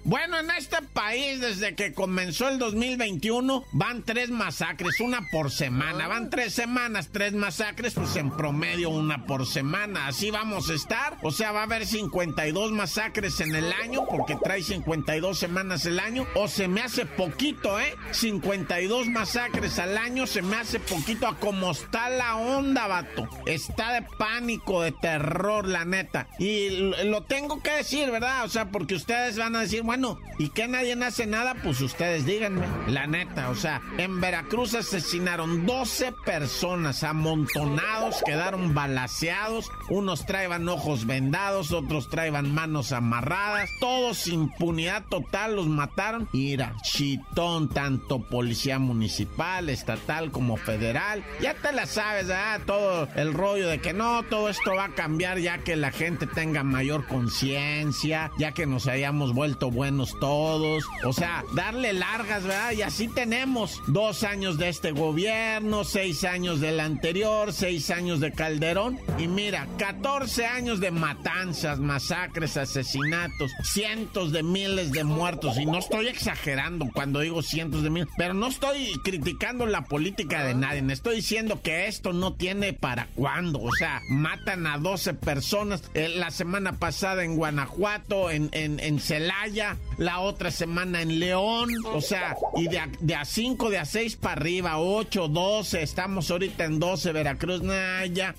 Bueno, 0.05 0.39
en 0.39 0.51
este 0.53 0.79
país, 0.95 1.43
desde 1.43 1.75
que 1.75 1.93
comenzó 1.93 2.49
el 2.49 2.59
2021, 2.59 3.65
van 3.73 4.03
tres 4.03 4.31
masacres, 4.31 4.99
una 5.01 5.21
por 5.31 5.51
semana. 5.51 6.09
Van 6.09 6.31
tres 6.31 6.55
semanas, 6.55 7.11
tres 7.13 7.35
masacres, 7.35 7.93
pues 7.93 8.17
en 8.17 8.31
promedio 8.31 8.89
una 8.89 9.27
por 9.27 9.47
semana. 9.47 10.07
Así 10.07 10.31
vamos 10.31 10.71
a 10.71 10.75
estar. 10.75 11.19
O 11.23 11.31
sea, 11.31 11.53
va 11.53 11.61
a 11.61 11.65
haber 11.65 11.85
52 11.85 12.73
masacres 12.73 13.41
en 13.41 13.55
el 13.55 13.71
año, 13.75 14.07
porque 14.07 14.37
trae 14.43 14.63
52 14.63 15.39
semanas 15.39 15.85
el 15.85 16.01
año. 16.01 16.27
O 16.35 16.49
se 16.49 16.69
me 16.69 16.81
hace 16.81 17.05
poquito, 17.05 17.79
¿eh? 17.79 17.95
52 18.13 19.09
masacres 19.09 19.79
al 19.79 19.99
año 19.99 20.27
se 20.27 20.41
me 20.41 20.57
hace 20.57 20.81
poquito 20.81 21.27
a 21.27 21.37
como 21.37 21.73
está 21.73 22.09
la 22.09 22.37
onda, 22.39 22.87
vato. 22.87 23.29
Está 23.47 23.93
de 23.93 24.03
pánico, 24.03 24.83
de 24.83 24.93
terror, 24.93 25.67
la 25.67 25.85
neta. 25.85 26.29
Y 26.39 26.93
lo 27.05 27.23
tengo 27.23 27.63
que 27.63 27.71
decir, 27.71 28.11
¿verdad? 28.11 28.45
O 28.45 28.49
sea, 28.49 28.71
porque 28.71 28.95
ustedes 28.95 29.39
van 29.39 29.57
a 29.57 29.61
decir, 29.61 29.83
bueno, 29.83 30.19
¿y 30.39 30.51
que 30.51 30.69
nadie 30.69 30.97
hace 31.05 31.27
nada? 31.27 31.55
Pues 31.63 31.81
ustedes 31.81 32.25
díganme, 32.27 32.67
la 32.87 33.07
neta, 33.07 33.51
o 33.51 33.55
sea, 33.55 33.81
en 33.97 34.21
Veracruz 34.21 34.75
asesinaron 34.75 35.67
12 35.67 36.13
personas, 36.25 37.03
amontonados, 37.03 38.23
quedaron 38.25 38.75
balaseados, 38.75 39.71
unos 39.89 40.27
traían 40.27 40.69
ojos 40.69 41.07
vendados, 41.07 41.73
otros 41.73 42.09
traían 42.11 42.53
manos 42.53 42.93
amarradas, 42.93 43.71
todos 43.81 44.27
impunidad 44.29 45.05
total, 45.09 45.57
los 45.57 45.67
mataron. 45.67 46.29
Mira, 46.33 46.75
chitón, 46.83 47.69
tanto 47.69 48.21
policía 48.21 48.79
municipal, 48.79 49.69
estatal 49.69 50.31
como 50.31 50.57
federal, 50.57 51.25
ya 51.41 51.55
te 51.55 51.73
la 51.73 51.87
sabes, 51.87 52.28
¿verdad? 52.29 52.61
Todo 52.67 53.09
el 53.17 53.35
rollo 53.35 53.69
de 53.69 53.81
que 53.81 53.93
no, 53.93 54.23
todo 54.25 54.49
esto 54.49 54.75
va 54.75 54.87
a 54.87 54.95
cambiar 54.95 55.39
ya 55.39 55.59
que 55.59 55.77
la 55.77 55.91
gente 55.91 56.27
tenga 56.27 56.63
mayor 56.63 57.07
conciencia, 57.07 58.31
ya 58.39 58.53
que 58.53 58.67
nos 58.67 58.87
hayamos 58.87 59.35
vuelto 59.35 59.71
buenos 59.71 60.19
todos. 60.21 60.85
O 61.05 61.13
sea, 61.13 61.45
darle 61.55 61.93
largas, 61.93 62.45
¿verdad? 62.45 62.73
Y 62.73 62.83
así 62.83 63.09
tenemos 63.09 63.81
dos 63.87 64.23
años 64.25 64.59
de 64.59 64.69
este 64.69 64.93
gobierno, 64.93 65.85
seis 65.85 66.25
años 66.25 66.61
del 66.61 66.81
anterior, 66.81 67.53
seis 67.53 67.91
años 67.91 68.21
de 68.21 68.33
Calderón. 68.33 68.99
Y 69.19 69.27
mira, 69.27 69.67
14 69.79 70.47
años 70.47 70.81
de 70.81 70.91
matanzas, 70.91 71.79
masacres, 71.79 72.57
asesinatos, 72.57 73.51
cientos 73.63 74.33
de 74.33 74.43
miles 74.43 74.93
de 74.93 75.05
muertos. 75.05 75.59
Y 75.59 75.67
no 75.67 75.79
estoy 75.79 76.09
exagerando 76.09 76.87
cuando 76.93 77.21
digo 77.21 77.43
cientos 77.43 77.83
de 77.83 77.91
miles, 77.91 78.09
pero 78.17 78.35
no 78.35 78.49
estoy 78.49 78.93
criticando 79.03 79.67
la 79.67 79.85
política 79.85 80.45
de 80.45 80.55
nadie. 80.55 80.85
Estoy 80.93 81.17
diciendo 81.17 81.61
que 81.63 81.87
esto 81.87 82.13
tiene 82.35 82.73
para 82.73 83.09
cuándo. 83.15 83.61
O 83.61 83.73
sea, 83.73 84.01
matan 84.11 84.67
a 84.67 84.79
12 84.79 85.15
personas 85.15 85.83
eh, 85.95 86.09
la 86.09 86.31
semana 86.31 86.79
pasada 86.79 87.25
en 87.25 87.37
Guanajuato, 87.37 88.31
en, 88.31 88.49
en, 88.53 88.81
en 88.81 89.01
Celaya, 89.01 89.77
la 89.97 90.21
otra 90.21 90.51
semana 90.51 91.03
en 91.03 91.21
León. 91.21 91.71
O 91.93 92.01
sea, 92.01 92.37
y 92.57 92.69
de 92.69 92.81
a, 92.81 92.89
de 93.01 93.15
a 93.15 93.25
5, 93.25 93.71
de 93.71 93.79
a 93.79 93.85
6 93.85 94.17
para 94.17 94.41
arriba, 94.41 94.79
8, 94.79 95.29
12. 95.29 95.83
Estamos 95.83 96.31
ahorita 96.31 96.65
en 96.65 96.79
12, 96.79 97.13
Veracruz, 97.13 97.63
Naya. 97.63 98.35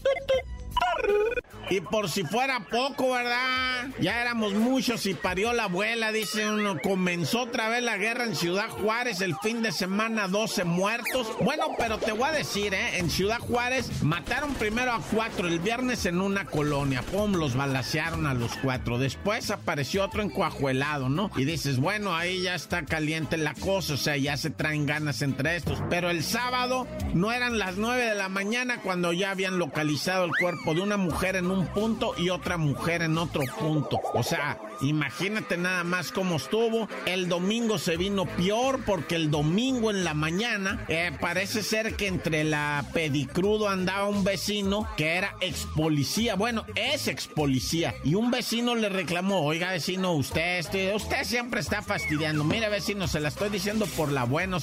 Y 1.71 1.81
por 1.81 2.09
si 2.09 2.23
fuera 2.23 2.61
poco, 2.61 3.11
¿verdad? 3.11 3.89
Ya 4.01 4.21
éramos 4.21 4.53
muchos 4.53 5.05
y 5.05 5.13
parió 5.13 5.53
la 5.53 5.65
abuela, 5.65 6.11
dice 6.11 6.49
uno. 6.49 6.79
Comenzó 6.81 7.41
otra 7.41 7.69
vez 7.69 7.83
la 7.83 7.97
guerra 7.97 8.23
en 8.23 8.35
Ciudad 8.35 8.69
Juárez 8.69 9.21
el 9.21 9.35
fin 9.35 9.61
de 9.61 9.71
semana, 9.71 10.27
12 10.27 10.63
muertos. 10.63 11.27
Bueno, 11.41 11.65
pero 11.77 11.99
te 11.99 12.11
voy 12.11 12.27
a 12.29 12.31
decir, 12.31 12.73
¿eh? 12.73 12.97
En 12.97 13.11
Ciudad 13.11 13.37
Juárez 13.37 14.01
mataron 14.01 14.55
primero 14.55 14.93
a 14.93 14.99
cuatro 15.13 15.47
el 15.47 15.59
viernes 15.59 16.07
en 16.07 16.21
una 16.21 16.45
colonia. 16.45 17.03
Pum, 17.03 17.33
los 17.33 17.55
balacearon 17.55 18.25
a 18.25 18.33
los 18.33 18.55
cuatro. 18.57 18.97
Después 18.97 19.51
apareció 19.51 20.03
otro 20.03 20.23
encuajuelado, 20.23 21.07
¿no? 21.07 21.29
Y 21.37 21.45
dices, 21.45 21.77
bueno, 21.77 22.15
ahí 22.15 22.41
ya 22.41 22.55
está 22.55 22.83
caliente 22.85 23.37
la 23.37 23.53
cosa, 23.53 23.93
o 23.93 23.97
sea, 23.97 24.17
ya 24.17 24.37
se 24.37 24.49
traen 24.49 24.87
ganas 24.87 25.21
entre 25.21 25.55
estos. 25.55 25.83
Pero 25.91 26.09
el 26.09 26.23
sábado 26.23 26.87
no 27.13 27.31
eran 27.31 27.59
las 27.59 27.77
9 27.77 28.05
de 28.05 28.15
la 28.15 28.27
mañana 28.27 28.81
cuando 28.81 29.13
ya 29.13 29.29
habían 29.29 29.59
localizado 29.59 30.25
el 30.25 30.31
cuerpo 30.31 30.58
de 30.65 30.81
una 30.81 30.97
mujer 30.97 31.35
en 31.35 31.49
un 31.49 31.65
punto 31.67 32.13
y 32.17 32.29
otra 32.29 32.57
mujer 32.57 33.01
en 33.01 33.17
otro 33.17 33.41
punto. 33.59 33.99
O 34.13 34.23
sea, 34.23 34.59
imagínate 34.81 35.57
nada 35.57 35.83
más 35.83 36.11
cómo 36.11 36.35
estuvo. 36.35 36.87
El 37.05 37.27
domingo 37.27 37.79
se 37.79 37.97
vino 37.97 38.25
peor 38.25 38.83
porque 38.85 39.15
el 39.15 39.31
domingo 39.31 39.89
en 39.89 40.03
la 40.03 40.13
mañana 40.13 40.85
eh, 40.87 41.11
parece 41.19 41.63
ser 41.63 41.95
que 41.95 42.07
entre 42.07 42.43
la 42.43 42.85
pedicrudo 42.93 43.67
andaba 43.67 44.07
un 44.07 44.23
vecino 44.23 44.87
que 44.95 45.15
era 45.15 45.35
ex 45.41 45.65
policía. 45.75 46.35
Bueno, 46.35 46.65
es 46.75 47.07
ex 47.07 47.27
policía. 47.27 47.95
Y 48.03 48.15
un 48.15 48.29
vecino 48.29 48.75
le 48.75 48.89
reclamó, 48.89 49.41
oiga 49.41 49.71
vecino, 49.71 50.13
usted, 50.13 50.59
este, 50.59 50.93
usted 50.95 51.23
siempre 51.23 51.61
está 51.61 51.81
fastidiando. 51.81 52.43
Mire 52.43 52.69
vecino, 52.69 53.07
se 53.07 53.19
la 53.19 53.29
estoy 53.29 53.49
diciendo 53.49 53.87
por 53.97 54.11
la 54.11 54.25
buena 54.25 54.57
o 54.57 54.59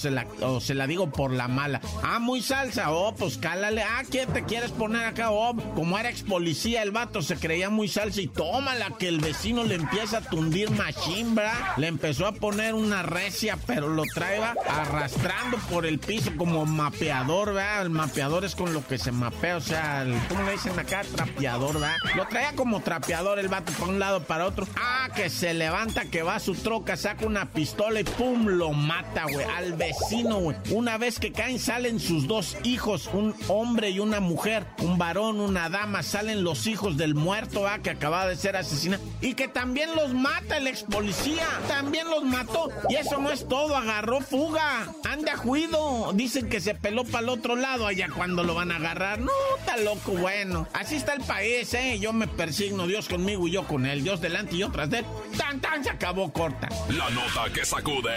se 0.60 0.74
la, 0.74 0.86
digo 0.86 1.10
por 1.10 1.32
la 1.32 1.48
mala. 1.48 1.80
Ah, 2.02 2.18
muy 2.18 2.42
salsa. 2.42 2.92
Oh, 2.92 3.14
pues 3.14 3.38
cálale. 3.38 3.82
Ah, 3.82 4.02
¿quién 4.08 4.32
te 4.32 4.44
quieres 4.44 4.70
poner 4.70 5.04
acá? 5.04 5.30
Oh, 5.30 5.54
como 5.86 6.00
era 6.00 6.10
ex 6.10 6.24
policía, 6.24 6.82
el 6.82 6.90
vato 6.90 7.22
se 7.22 7.36
creía 7.36 7.70
muy 7.70 7.86
salsa 7.86 8.20
y 8.20 8.26
tómala 8.26 8.90
que 8.98 9.06
el 9.06 9.20
vecino 9.20 9.62
le 9.62 9.76
empieza 9.76 10.18
a 10.18 10.20
tundir 10.20 10.68
machimbra. 10.72 11.74
Le 11.76 11.86
empezó 11.86 12.26
a 12.26 12.32
poner 12.32 12.74
una 12.74 13.04
recia, 13.04 13.56
pero 13.68 13.86
lo 13.86 14.02
trae 14.12 14.42
arrastrando 14.68 15.58
por 15.70 15.86
el 15.86 16.00
piso 16.00 16.32
como 16.36 16.66
mapeador, 16.66 17.54
¿verdad? 17.54 17.82
El 17.82 17.90
mapeador 17.90 18.44
es 18.44 18.56
con 18.56 18.72
lo 18.72 18.84
que 18.84 18.98
se 18.98 19.12
mapea, 19.12 19.58
o 19.58 19.60
sea, 19.60 20.04
¿cómo 20.28 20.42
le 20.42 20.52
dicen 20.52 20.76
acá? 20.76 21.02
Trapeador, 21.14 21.74
¿verdad? 21.74 21.94
Lo 22.16 22.26
traía 22.26 22.52
como 22.56 22.80
trapeador 22.80 23.38
el 23.38 23.46
vato 23.46 23.72
para 23.74 23.92
un 23.92 24.00
lado, 24.00 24.24
para 24.24 24.44
otro. 24.44 24.66
Ah, 24.74 25.08
que 25.14 25.30
se 25.30 25.54
levanta, 25.54 26.06
que 26.06 26.24
va 26.24 26.34
a 26.34 26.40
su 26.40 26.56
troca, 26.56 26.96
saca 26.96 27.26
una 27.26 27.52
pistola 27.52 28.00
y 28.00 28.04
pum, 28.04 28.48
lo 28.48 28.72
mata, 28.72 29.26
güey. 29.30 29.46
Al 29.56 29.74
vecino, 29.74 30.40
güey. 30.40 30.56
Una 30.72 30.98
vez 30.98 31.20
que 31.20 31.30
caen, 31.30 31.60
salen 31.60 32.00
sus 32.00 32.26
dos 32.26 32.56
hijos, 32.64 33.08
un 33.12 33.36
hombre 33.46 33.90
y 33.90 34.00
una 34.00 34.18
mujer, 34.18 34.66
un 34.80 34.98
varón, 34.98 35.38
una 35.38 35.68
dama, 35.68 35.75
salen 36.02 36.45
los 36.45 36.66
hijos 36.66 36.97
del 36.97 37.14
muerto, 37.14 37.66
¿ah? 37.66 37.78
Que 37.78 37.90
acaba 37.90 38.26
de 38.26 38.37
ser 38.37 38.56
asesinado. 38.56 39.02
Y 39.21 39.35
que 39.35 39.49
también 39.49 39.95
los 39.95 40.14
mata 40.14 40.56
el 40.56 40.66
ex 40.66 40.83
policía. 40.83 41.47
También 41.68 42.09
los 42.09 42.25
mató. 42.25 42.71
Y 42.88 42.97
eso 42.97 43.18
no 43.18 43.30
es 43.30 43.47
todo, 43.49 43.76
agarró 43.76 44.21
fuga. 44.21 44.92
Anda 45.04 45.37
juido. 45.37 46.12
Dicen 46.14 46.49
que 46.49 46.61
se 46.61 46.75
peló 46.75 47.04
para 47.04 47.25
el 47.25 47.28
otro 47.28 47.56
lado 47.56 47.87
allá 47.87 48.09
cuando 48.14 48.42
lo 48.45 48.54
van 48.54 48.73
a 48.73 48.76
agarrar. 48.76 49.18
No, 49.18 49.33
está 49.59 49.76
loco, 49.78 50.12
bueno. 50.12 50.66
Así 50.73 50.97
está 50.97 51.14
el 51.14 51.23
país, 51.23 51.73
¿eh? 51.75 51.99
Yo 51.99 52.12
me 52.12 52.26
persigno, 52.26 52.87
Dios 52.87 53.09
conmigo 53.09 53.47
y 53.49 53.52
yo 53.52 53.66
con 53.66 53.87
él. 53.87 54.02
Dios 54.02 54.21
delante 54.21 54.56
y 54.56 54.59
yo 54.59 54.71
tras 54.71 54.90
de 54.90 55.00
él. 55.00 55.06
Tan, 55.37 55.61
tan, 55.61 55.83
se 55.83 55.90
acabó 55.90 56.33
corta. 56.33 56.68
La 56.88 57.11
nota 57.11 57.52
que 57.52 57.64
sacude. 57.64 58.14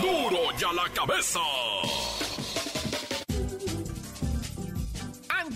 ¡Duro! 0.00 0.30
¡Duro 0.30 0.58
ya 0.58 0.72
la 0.72 0.88
cabeza! 0.92 1.40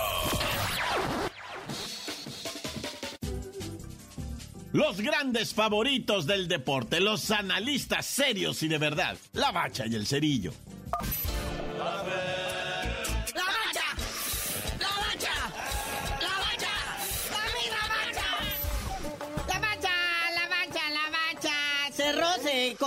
Los 4.73 5.01
grandes 5.01 5.55
favoritos 5.55 6.27
del 6.27 6.49
deporte, 6.49 7.01
los 7.01 7.31
analistas 7.31 8.05
serios 8.05 8.63
y 8.63 8.69
de 8.69 8.79
verdad, 8.79 9.17
la 9.33 9.51
bacha 9.53 9.87
y 9.87 9.95
el 9.95 10.07
cerillo. 10.07 10.53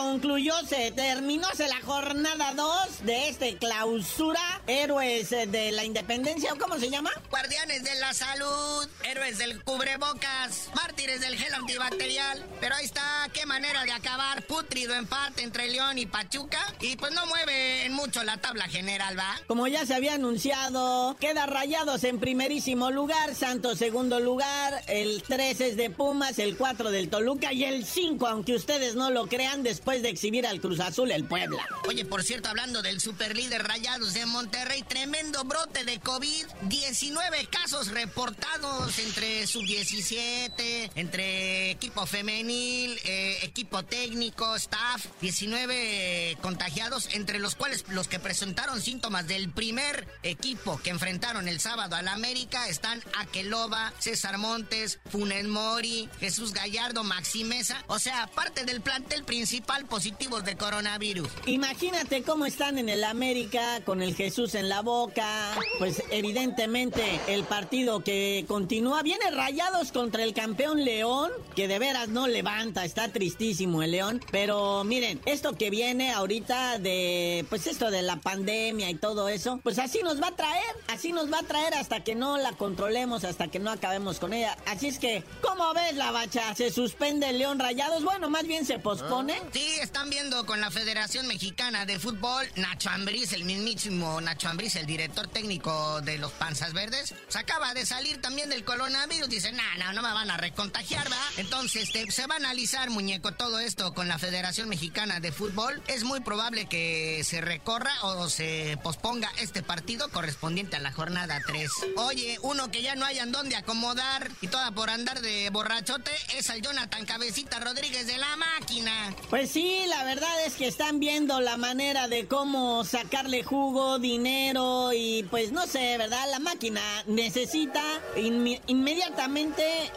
Concluyó, 0.04 0.54
se 0.68 0.92
terminó 0.92 1.48
se 1.56 1.68
la 1.68 1.80
jornada 1.82 2.54
2 2.54 3.06
de 3.06 3.30
este 3.30 3.58
clausura. 3.58 4.62
Héroes 4.68 5.30
de 5.30 5.72
la 5.72 5.86
independencia, 5.86 6.54
¿o 6.54 6.58
cómo 6.58 6.78
se 6.78 6.90
llama? 6.90 7.12
Guardianes 7.30 7.84
de 7.84 7.96
la 7.96 8.14
salud, 8.14 8.88
héroes 9.04 9.38
del 9.38 9.64
cubrebocas, 9.64 10.70
mártires 10.76 11.22
del 11.22 11.38
gel 11.38 11.54
antibacterial. 11.54 12.44
Pero 12.60 12.76
ahí 12.76 12.86
está, 12.86 13.30
qué 13.34 13.46
manera 13.46 13.84
de 13.84 13.92
acabar. 13.92 14.46
Putrido 14.46 14.94
empate 14.94 15.44
entre 15.44 15.70
León 15.70 15.98
y 15.98 16.06
Pachuca. 16.06 16.60
Y 16.80 16.96
pues 16.96 17.14
no 17.14 17.26
mueve 17.28 17.86
en 17.86 17.94
mucho 17.94 18.24
la 18.24 18.38
tabla 18.38 18.68
general, 18.68 19.18
¿va? 19.18 19.40
Como 19.48 19.68
ya 19.68 19.86
se 19.86 19.94
había 19.94 20.16
anunciado, 20.16 21.16
queda 21.20 21.46
Rayados 21.46 22.04
en 22.04 22.20
primerísimo 22.20 22.92
lugar, 22.92 23.36
Santos 23.36 23.78
segundo 23.78 24.20
lugar, 24.20 24.82
el 24.88 25.22
3 25.22 25.62
es 25.62 25.78
de 25.78 25.90
Pumas, 25.90 26.40
el 26.40 26.58
4 26.58 26.90
del 26.90 27.10
Toluca 27.10 27.54
y 27.54 27.64
el 27.66 27.86
5, 27.86 28.26
aunque 28.26 28.56
ustedes 28.56 28.96
no 28.96 29.12
lo 29.12 29.28
crean, 29.28 29.62
después 29.62 29.93
de 30.02 30.10
exhibir 30.10 30.48
al 30.48 30.60
Cruz 30.60 30.80
Azul 30.80 31.12
el 31.12 31.26
Puebla. 31.26 31.68
Oye, 31.88 32.06
por 32.06 32.24
cierto, 32.24 32.50
hablando 32.50 32.82
del 32.82 33.00
superlíder 33.00 33.64
Rayados 33.64 34.14
de 34.14 34.26
Monterrey, 34.26 34.84
tremendo 34.84 35.44
brote 35.44 35.84
de 35.84 36.00
COVID, 36.00 36.46
19 36.64 37.48
casos 37.48 37.90
reportados 37.90 38.98
entre 39.00 39.46
sub-17, 39.46 40.92
entre 40.96 41.72
equipo 41.72 42.06
femenil, 42.06 42.98
eh, 43.04 43.40
equipo 43.44 43.84
técnico, 43.84 44.56
staff, 44.56 45.06
19 45.22 46.38
contagiados, 46.42 47.10
entre 47.14 47.40
los 47.40 47.56
cuales 47.56 47.86
los 47.90 48.08
que 48.08 48.20
presentaron 48.20 48.82
síntomas 48.82 49.28
del 49.28 49.50
primer 49.50 50.08
equipo 50.24 50.80
que 50.82 50.90
enfrentaron 50.90 51.48
el 51.48 51.60
sábado 51.60 51.96
al 51.96 52.08
América 52.08 52.68
están 52.68 53.04
Aqueloba, 53.20 53.94
César 54.00 54.38
Montes, 54.38 55.00
Funes 55.10 55.48
Mori, 55.48 56.10
Jesús 56.20 56.54
Gallardo, 56.54 57.04
Maxi 57.04 57.44
Mesa, 57.44 57.84
o 57.88 58.00
sea, 58.00 58.28
parte 58.28 58.66
del 58.66 58.82
plantel 58.82 59.24
principal 59.24 59.73
positivos 59.86 60.44
de 60.44 60.56
coronavirus. 60.56 61.30
Imagínate 61.46 62.24
cómo 62.24 62.46
están 62.46 62.78
en 62.78 62.90
el 62.90 63.04
América 63.04 63.82
con 63.86 64.02
el 64.02 64.16
Jesús 64.16 64.24
Jesús 64.24 64.56
en 64.56 64.70
la 64.70 64.82
boca. 64.82 65.54
Pues 65.80 66.02
evidentemente 66.10 67.04
el 67.28 67.44
partido 67.44 68.04
que 68.04 68.46
continúa 68.48 69.04
viene 69.04 69.30
rayados 69.32 69.92
contra 69.92 70.24
el 70.24 70.34
campeón 70.34 70.86
León, 70.86 71.30
que 71.56 71.68
de 71.68 71.78
veras 71.78 72.08
no 72.08 72.28
levanta, 72.28 72.86
está 72.86 73.10
tristísimo 73.10 73.84
el 73.84 73.92
León. 73.92 74.22
Pero 74.32 74.86
miren, 74.86 75.20
esto 75.26 75.58
que 75.58 75.70
viene 75.70 76.14
ahorita 76.14 76.80
de, 76.80 77.46
pues 77.50 77.68
esto 77.68 77.92
de 77.92 78.02
la 78.02 78.16
pandemia 78.22 78.90
y 78.90 78.96
todo 78.96 79.28
eso, 79.28 79.60
pues 79.62 79.78
así 79.78 80.02
nos 80.04 80.22
va 80.22 80.30
a 80.30 80.36
traer, 80.36 80.74
así 80.88 81.12
nos 81.12 81.32
va 81.32 81.40
a 81.40 81.44
traer 81.44 81.74
hasta 81.74 82.04
que 82.04 82.16
no 82.16 82.38
la 82.38 82.54
controlemos, 82.54 83.26
hasta 83.26 83.50
que 83.50 83.60
no 83.60 83.72
acabemos 83.72 84.20
con 84.20 84.32
ella. 84.32 84.58
Así 84.68 84.88
es 84.88 85.00
que, 85.00 85.24
¿cómo 85.42 85.74
ves 85.74 85.96
la 85.98 86.12
bacha? 86.12 86.56
¿Se 86.56 86.72
suspende 86.72 87.30
el 87.30 87.40
León 87.40 87.60
Rayados? 87.60 88.06
Bueno, 88.06 88.30
más 88.30 88.48
bien 88.48 88.66
se 88.66 88.80
pospone. 88.80 89.36
Sí, 89.52 89.63
están 89.82 90.10
viendo 90.10 90.46
con 90.46 90.60
la 90.62 90.72
Federación 90.72 91.28
Mexicana 91.28 91.86
de 91.86 92.00
Fútbol, 92.00 92.46
Nacho 92.56 92.90
Ambriz, 92.90 93.34
el 93.34 93.46
mismísimo 93.46 94.20
Nacho 94.22 94.50
Ambriz, 94.50 94.76
el 94.76 94.86
director 94.86 95.28
técnico 95.28 96.02
de 96.02 96.18
los 96.18 96.32
Panzas 96.34 96.74
Verdes, 96.74 97.14
se 97.28 97.40
acaba 97.40 97.74
de 97.74 97.86
salir 97.86 98.22
también 98.22 98.50
del 98.50 98.64
coronavirus. 98.64 99.30
Dice, 99.30 99.52
no, 99.52 99.64
no, 99.80 99.94
no 99.94 100.02
me 100.02 100.14
van 100.14 100.30
a 100.30 100.38
recontagiar, 100.38 101.12
¿va? 101.12 101.18
Entonces, 101.38 101.84
este, 101.84 102.12
se 102.12 102.28
va 102.28 102.36
a 102.36 102.38
analizar, 102.38 102.90
muñeco, 102.90 103.34
todo 103.34 103.60
esto 103.60 103.94
con 103.94 104.08
la 104.08 104.20
Federación 104.20 104.70
Mexicana 104.70 105.20
de 105.20 105.32
Fútbol. 105.32 105.82
Es 105.88 106.04
muy 106.04 106.20
probable 106.20 106.66
que 106.66 107.24
se 107.24 107.42
recorra 107.42 107.94
o 108.04 108.30
se 108.30 108.78
posponga 108.84 109.32
este 109.40 109.64
partido 109.64 110.10
correspondiente 110.10 110.76
a 110.76 110.80
la 110.80 110.92
jornada 110.92 111.42
3. 111.46 111.70
Oye, 111.98 112.38
uno 112.42 112.72
que 112.72 112.82
ya 112.82 112.96
no 112.96 113.06
hayan 113.06 113.32
dónde 113.32 113.56
acomodar 113.56 114.30
y 114.42 114.48
toda 114.48 114.72
por 114.72 114.90
andar 114.90 115.22
de 115.22 115.50
borrachote 115.52 116.12
es 116.36 116.50
al 116.50 116.62
Jonathan 116.62 117.06
Cabecita 117.06 117.60
Rodríguez 117.60 118.08
de 118.08 118.18
la 118.18 118.36
máquina. 118.36 119.16
Pues 119.30 119.53
sí, 119.54 119.84
la 119.88 120.04
verdad 120.04 120.46
es 120.46 120.56
que 120.56 120.68
están 120.68 121.00
viendo 121.00 121.40
la 121.40 121.58
manera 121.58 122.08
de 122.08 122.26
cómo 122.26 122.84
sacarle 122.84 123.44
jugo, 123.44 124.00
dinero 124.00 124.92
y 124.94 125.24
pues 125.30 125.52
no 125.52 125.68
sé, 125.68 125.96
¿verdad? 126.00 126.26
La 126.32 126.40
máquina 126.40 126.82
necesita 127.06 127.84
inmediatamente 128.16 129.64
eh, 129.64 129.92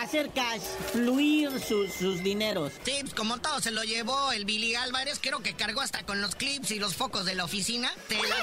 hacer 0.00 0.30
cash, 0.30 0.62
fluir 0.92 1.50
sus, 1.60 1.92
sus 1.92 2.22
dineros. 2.22 2.72
Sí, 2.84 2.94
pues 3.00 3.14
como 3.14 3.38
todo 3.38 3.60
se 3.60 3.72
lo 3.72 3.82
llevó 3.82 4.30
el 4.30 4.44
Billy 4.44 4.76
Álvarez, 4.76 5.18
creo 5.20 5.40
que 5.40 5.54
cargó 5.54 5.80
hasta 5.80 6.04
con 6.04 6.20
los 6.20 6.36
clips 6.36 6.70
y 6.70 6.78
los 6.78 6.94
focos 6.94 7.24
de 7.24 7.34
la 7.34 7.44
oficina. 7.44 7.90
Te 8.08 8.14
la 8.14 8.36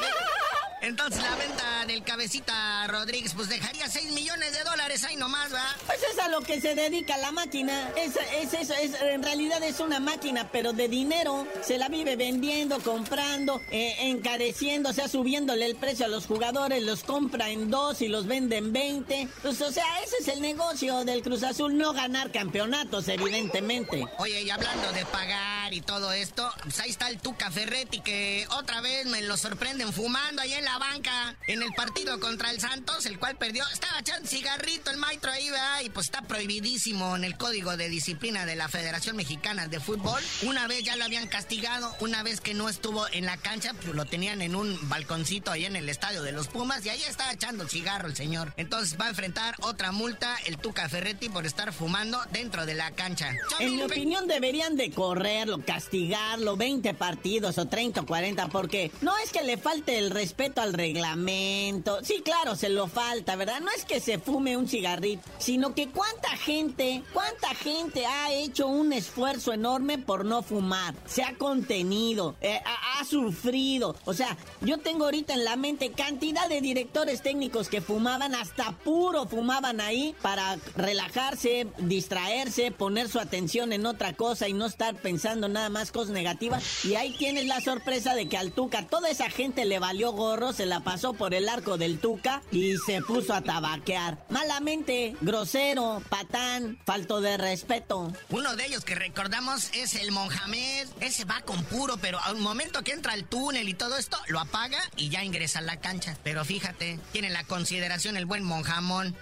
Entonces 0.81 1.21
la 1.21 1.35
venta 1.35 1.85
del 1.87 2.03
cabecita 2.03 2.87
Rodríguez 2.87 3.33
pues 3.35 3.49
dejaría 3.49 3.89
6 3.89 4.11
millones 4.13 4.53
de 4.53 4.63
dólares 4.63 5.03
ahí 5.03 5.15
nomás, 5.17 5.53
¿va? 5.53 5.65
Pues 5.85 5.99
es 6.11 6.19
a 6.19 6.29
lo 6.29 6.41
que 6.41 6.61
se 6.61 6.73
dedica 6.73 7.17
la 7.17 7.31
máquina. 7.31 7.91
Es, 7.97 8.15
es 8.41 8.53
eso, 8.53 8.73
es, 8.75 8.93
en 9.01 9.21
realidad 9.21 9.61
es 9.63 9.79
una 9.79 9.99
máquina, 9.99 10.49
pero 10.51 10.71
de 10.71 10.87
dinero. 10.87 11.45
Se 11.61 11.77
la 11.77 11.89
vive 11.89 12.15
vendiendo, 12.15 12.79
comprando, 12.79 13.61
eh, 13.71 13.95
encareciendo, 13.99 14.89
o 14.89 14.93
sea, 14.93 15.07
subiéndole 15.07 15.65
el 15.65 15.75
precio 15.75 16.05
a 16.05 16.09
los 16.09 16.25
jugadores, 16.27 16.81
los 16.83 17.03
compra 17.03 17.49
en 17.49 17.69
dos 17.69 18.01
y 18.01 18.07
los 18.07 18.25
vende 18.25 18.57
en 18.57 18.71
20. 18.71 19.27
Pues, 19.41 19.61
o 19.61 19.71
sea, 19.71 19.85
ese 20.03 20.17
es 20.21 20.27
el 20.29 20.41
negocio 20.41 21.03
del 21.03 21.21
Cruz 21.21 21.43
Azul, 21.43 21.77
no 21.77 21.93
ganar 21.93 22.31
campeonatos, 22.31 23.07
evidentemente. 23.09 24.05
Oye, 24.17 24.43
y 24.43 24.49
hablando 24.49 24.91
de 24.93 25.05
pagar 25.05 25.73
y 25.73 25.81
todo 25.81 26.13
esto, 26.13 26.49
pues 26.63 26.79
ahí 26.79 26.89
está 26.89 27.09
el 27.09 27.19
Tuca 27.19 27.51
Ferretti 27.51 27.99
que 27.99 28.47
otra 28.51 28.81
vez 28.81 29.05
me 29.07 29.21
lo 29.21 29.37
sorprenden 29.37 29.91
fumando 29.91 30.41
ahí 30.41 30.53
en 30.53 30.65
la 30.65 30.68
banca 30.77 31.35
en 31.47 31.63
el 31.63 31.73
partido 31.73 32.19
contra 32.19 32.51
el 32.51 32.59
Santos, 32.59 33.05
el 33.05 33.19
cual 33.19 33.37
perdió. 33.37 33.63
Estaba 33.71 33.99
echando 33.99 34.27
cigarrito 34.27 34.91
el 34.91 34.97
maestro 34.97 35.31
ahí, 35.31 35.49
¿verdad? 35.49 35.81
Y 35.83 35.89
pues 35.89 36.07
está 36.07 36.21
prohibidísimo 36.21 37.15
en 37.15 37.23
el 37.23 37.37
código 37.37 37.77
de 37.77 37.89
disciplina 37.89 38.45
de 38.45 38.55
la 38.55 38.67
Federación 38.67 39.15
Mexicana 39.15 39.67
de 39.67 39.79
Fútbol. 39.79 40.21
Una 40.43 40.67
vez 40.67 40.83
ya 40.83 40.95
lo 40.95 41.05
habían 41.05 41.27
castigado, 41.27 41.95
una 41.99 42.23
vez 42.23 42.41
que 42.41 42.53
no 42.53 42.69
estuvo 42.69 43.07
en 43.11 43.25
la 43.25 43.37
cancha, 43.37 43.73
pues 43.73 43.95
lo 43.95 44.05
tenían 44.05 44.41
en 44.41 44.55
un 44.55 44.77
balconcito 44.89 45.51
ahí 45.51 45.65
en 45.65 45.75
el 45.75 45.89
estadio 45.89 46.21
de 46.21 46.31
los 46.31 46.47
Pumas 46.47 46.85
y 46.85 46.89
ahí 46.89 47.01
estaba 47.03 47.31
echando 47.31 47.63
el 47.63 47.69
cigarro 47.69 48.07
el 48.07 48.15
señor. 48.15 48.53
Entonces 48.57 48.99
va 48.99 49.05
a 49.05 49.09
enfrentar 49.09 49.55
otra 49.61 49.91
multa 49.91 50.37
el 50.45 50.57
Tuca 50.57 50.89
Ferretti 50.89 51.29
por 51.29 51.45
estar 51.45 51.73
fumando 51.73 52.19
dentro 52.31 52.65
de 52.65 52.75
la 52.75 52.91
cancha. 52.91 53.35
En 53.59 53.75
mi 53.75 53.81
opinión 53.83 54.27
deberían 54.27 54.75
de 54.75 54.91
correrlo, 54.91 55.63
castigarlo 55.65 56.57
20 56.57 56.93
partidos 56.93 57.57
o 57.57 57.65
30 57.65 58.01
o 58.01 58.05
40 58.05 58.47
porque 58.49 58.91
no 59.01 59.17
es 59.17 59.31
que 59.31 59.43
le 59.43 59.57
falte 59.57 59.97
el 59.97 60.11
respeto 60.11 60.58
al 60.61 60.73
reglamento. 60.73 61.99
Sí, 62.03 62.21
claro, 62.23 62.55
se 62.55 62.69
lo 62.69 62.87
falta, 62.87 63.35
¿verdad? 63.35 63.61
No 63.61 63.71
es 63.71 63.85
que 63.85 63.99
se 63.99 64.19
fume 64.19 64.57
un 64.57 64.67
cigarrito, 64.67 65.23
sino 65.37 65.73
que 65.73 65.89
cuánta 65.89 66.29
gente, 66.37 67.03
cuánta 67.13 67.49
gente 67.55 68.05
ha 68.05 68.31
hecho 68.33 68.67
un 68.67 68.93
esfuerzo 68.93 69.53
enorme 69.53 69.97
por 69.97 70.25
no 70.25 70.41
fumar. 70.41 70.93
Se 71.05 71.23
ha 71.23 71.35
contenido, 71.35 72.35
eh, 72.41 72.59
ha, 72.65 73.03
sufrido. 73.05 73.95
O 74.05 74.13
sea, 74.13 74.37
yo 74.61 74.77
tengo 74.77 75.05
ahorita 75.05 75.33
en 75.33 75.45
la 75.45 75.55
mente 75.55 75.91
cantidad 75.91 76.47
de 76.49 76.61
directores 76.61 77.21
técnicos 77.21 77.69
que 77.69 77.81
fumaban, 77.81 78.35
hasta 78.35 78.73
puro 78.73 79.25
fumaban 79.25 79.79
ahí 79.79 80.15
para 80.21 80.57
relajarse, 80.75 81.67
distraerse, 81.77 82.71
poner 82.71 83.07
su 83.07 83.19
atención 83.19 83.71
en 83.71 83.85
otra 83.85 84.13
cosa 84.13 84.47
y 84.47 84.53
no 84.53 84.65
estar 84.65 84.95
pensando 84.95 85.47
nada 85.47 85.69
más 85.69 85.91
cosas 85.91 86.11
negativas. 86.11 86.85
Y 86.85 86.95
ahí 86.95 87.15
tienes 87.17 87.45
la 87.47 87.61
sorpresa 87.61 88.15
de 88.15 88.27
que 88.27 88.37
al 88.37 88.51
Tuca 88.51 88.85
toda 88.87 89.09
esa 89.09 89.29
gente 89.29 89.65
le 89.65 89.79
valió 89.79 90.11
gorro 90.11 90.48
se 90.53 90.65
la 90.65 90.81
pasó 90.81 91.13
por 91.13 91.33
el 91.33 91.49
arco 91.49 91.77
del 91.77 91.99
Tuca 91.99 92.41
y 92.51 92.75
se 92.85 93.01
puso 93.01 93.33
a 93.33 93.41
tabaquear. 93.41 94.25
Malamente, 94.29 95.15
grosero, 95.21 96.01
patán, 96.09 96.79
falto 96.85 97.21
de 97.21 97.37
respeto. 97.37 98.11
Uno 98.29 98.55
de 98.55 98.65
ellos 98.65 98.83
que 98.83 98.95
recordamos 98.95 99.69
es 99.73 99.95
el 99.95 100.11
Mohamed. 100.11 100.87
Ese 100.99 101.25
va 101.25 101.41
con 101.41 101.63
puro, 101.65 101.97
pero 101.97 102.19
a 102.19 102.31
un 102.31 102.41
momento 102.41 102.83
que 102.83 102.91
entra 102.91 103.13
al 103.13 103.25
túnel 103.25 103.69
y 103.69 103.73
todo 103.73 103.97
esto, 103.97 104.17
lo 104.27 104.39
apaga 104.39 104.79
y 104.95 105.09
ya 105.09 105.23
ingresa 105.23 105.59
a 105.59 105.63
la 105.63 105.79
cancha. 105.79 106.17
Pero 106.23 106.45
fíjate, 106.45 106.99
tiene 107.11 107.29
la 107.29 107.43
consideración 107.43 108.17
el 108.17 108.25
buen 108.25 108.43
Monjamón. 108.43 109.15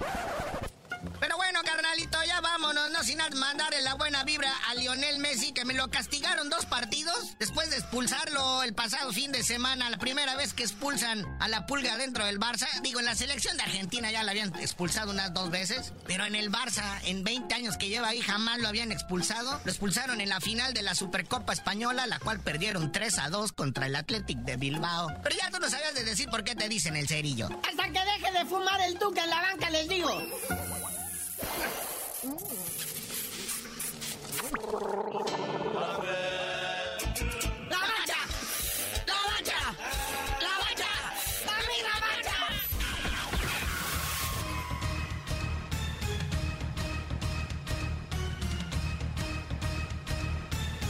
Pero 1.19 1.38
bueno, 1.38 1.60
carnalito, 1.63 2.17
ya 2.25 2.41
vámonos, 2.41 2.91
no 2.91 3.03
sin 3.03 3.17
mandarle 3.36 3.81
la 3.81 3.95
buena 3.95 4.23
vibra 4.23 4.51
a 4.69 4.75
Lionel 4.75 5.19
Messi, 5.19 5.51
que 5.51 5.65
me 5.65 5.73
lo 5.73 5.89
castigaron 5.89 6.49
dos 6.49 6.65
partidos 6.65 7.38
después 7.39 7.69
de 7.69 7.77
expulsarlo 7.77 8.63
el 8.63 8.73
pasado 8.73 9.12
fin 9.12 9.31
de 9.31 9.43
semana, 9.43 9.89
la 9.89 9.97
primera 9.97 10.36
vez 10.36 10.53
que 10.53 10.63
expulsan 10.63 11.25
a 11.39 11.47
la 11.47 11.65
pulga 11.65 11.97
dentro 11.97 12.25
del 12.25 12.39
Barça. 12.39 12.67
Digo, 12.81 12.99
en 12.99 13.05
la 13.05 13.15
selección 13.15 13.57
de 13.57 13.63
Argentina 13.63 14.12
ya 14.12 14.23
la 14.23 14.31
habían 14.31 14.55
expulsado 14.60 15.12
unas 15.12 15.33
dos 15.33 15.49
veces, 15.49 15.93
pero 16.05 16.25
en 16.25 16.36
el 16.36 16.51
Barça, 16.51 16.99
en 17.03 17.23
20 17.23 17.53
años 17.55 17.77
que 17.77 17.89
lleva 17.89 18.10
ahí, 18.10 18.21
jamás 18.21 18.60
lo 18.60 18.67
habían 18.67 18.91
expulsado. 18.91 19.60
Lo 19.63 19.71
expulsaron 19.71 20.21
en 20.21 20.29
la 20.29 20.39
final 20.39 20.73
de 20.73 20.81
la 20.81 20.95
Supercopa 20.95 21.53
Española, 21.53 22.07
la 22.07 22.19
cual 22.19 22.39
perdieron 22.39 22.91
3 22.91 23.19
a 23.19 23.29
2 23.29 23.51
contra 23.51 23.88
el 23.88 23.95
Athletic 23.95 24.38
de 24.39 24.57
Bilbao. 24.57 25.12
Pero 25.23 25.36
ya 25.36 25.49
tú 25.49 25.60
no 25.60 25.69
sabías 25.69 25.95
de 25.95 26.03
decir 26.03 26.29
por 26.29 26.43
qué 26.43 26.55
te 26.55 26.69
dicen 26.69 26.95
el 26.95 27.07
cerillo. 27.07 27.49
Hasta 27.67 27.86
que 27.86 27.99
deje 27.99 28.31
de 28.31 28.45
fumar 28.45 28.79
el 28.81 28.97
tuca 28.99 29.23
en 29.23 29.29
la 29.29 29.41
banca, 29.41 29.69
les 29.69 29.88
digo. 29.88 30.21
Mm. 31.38 31.78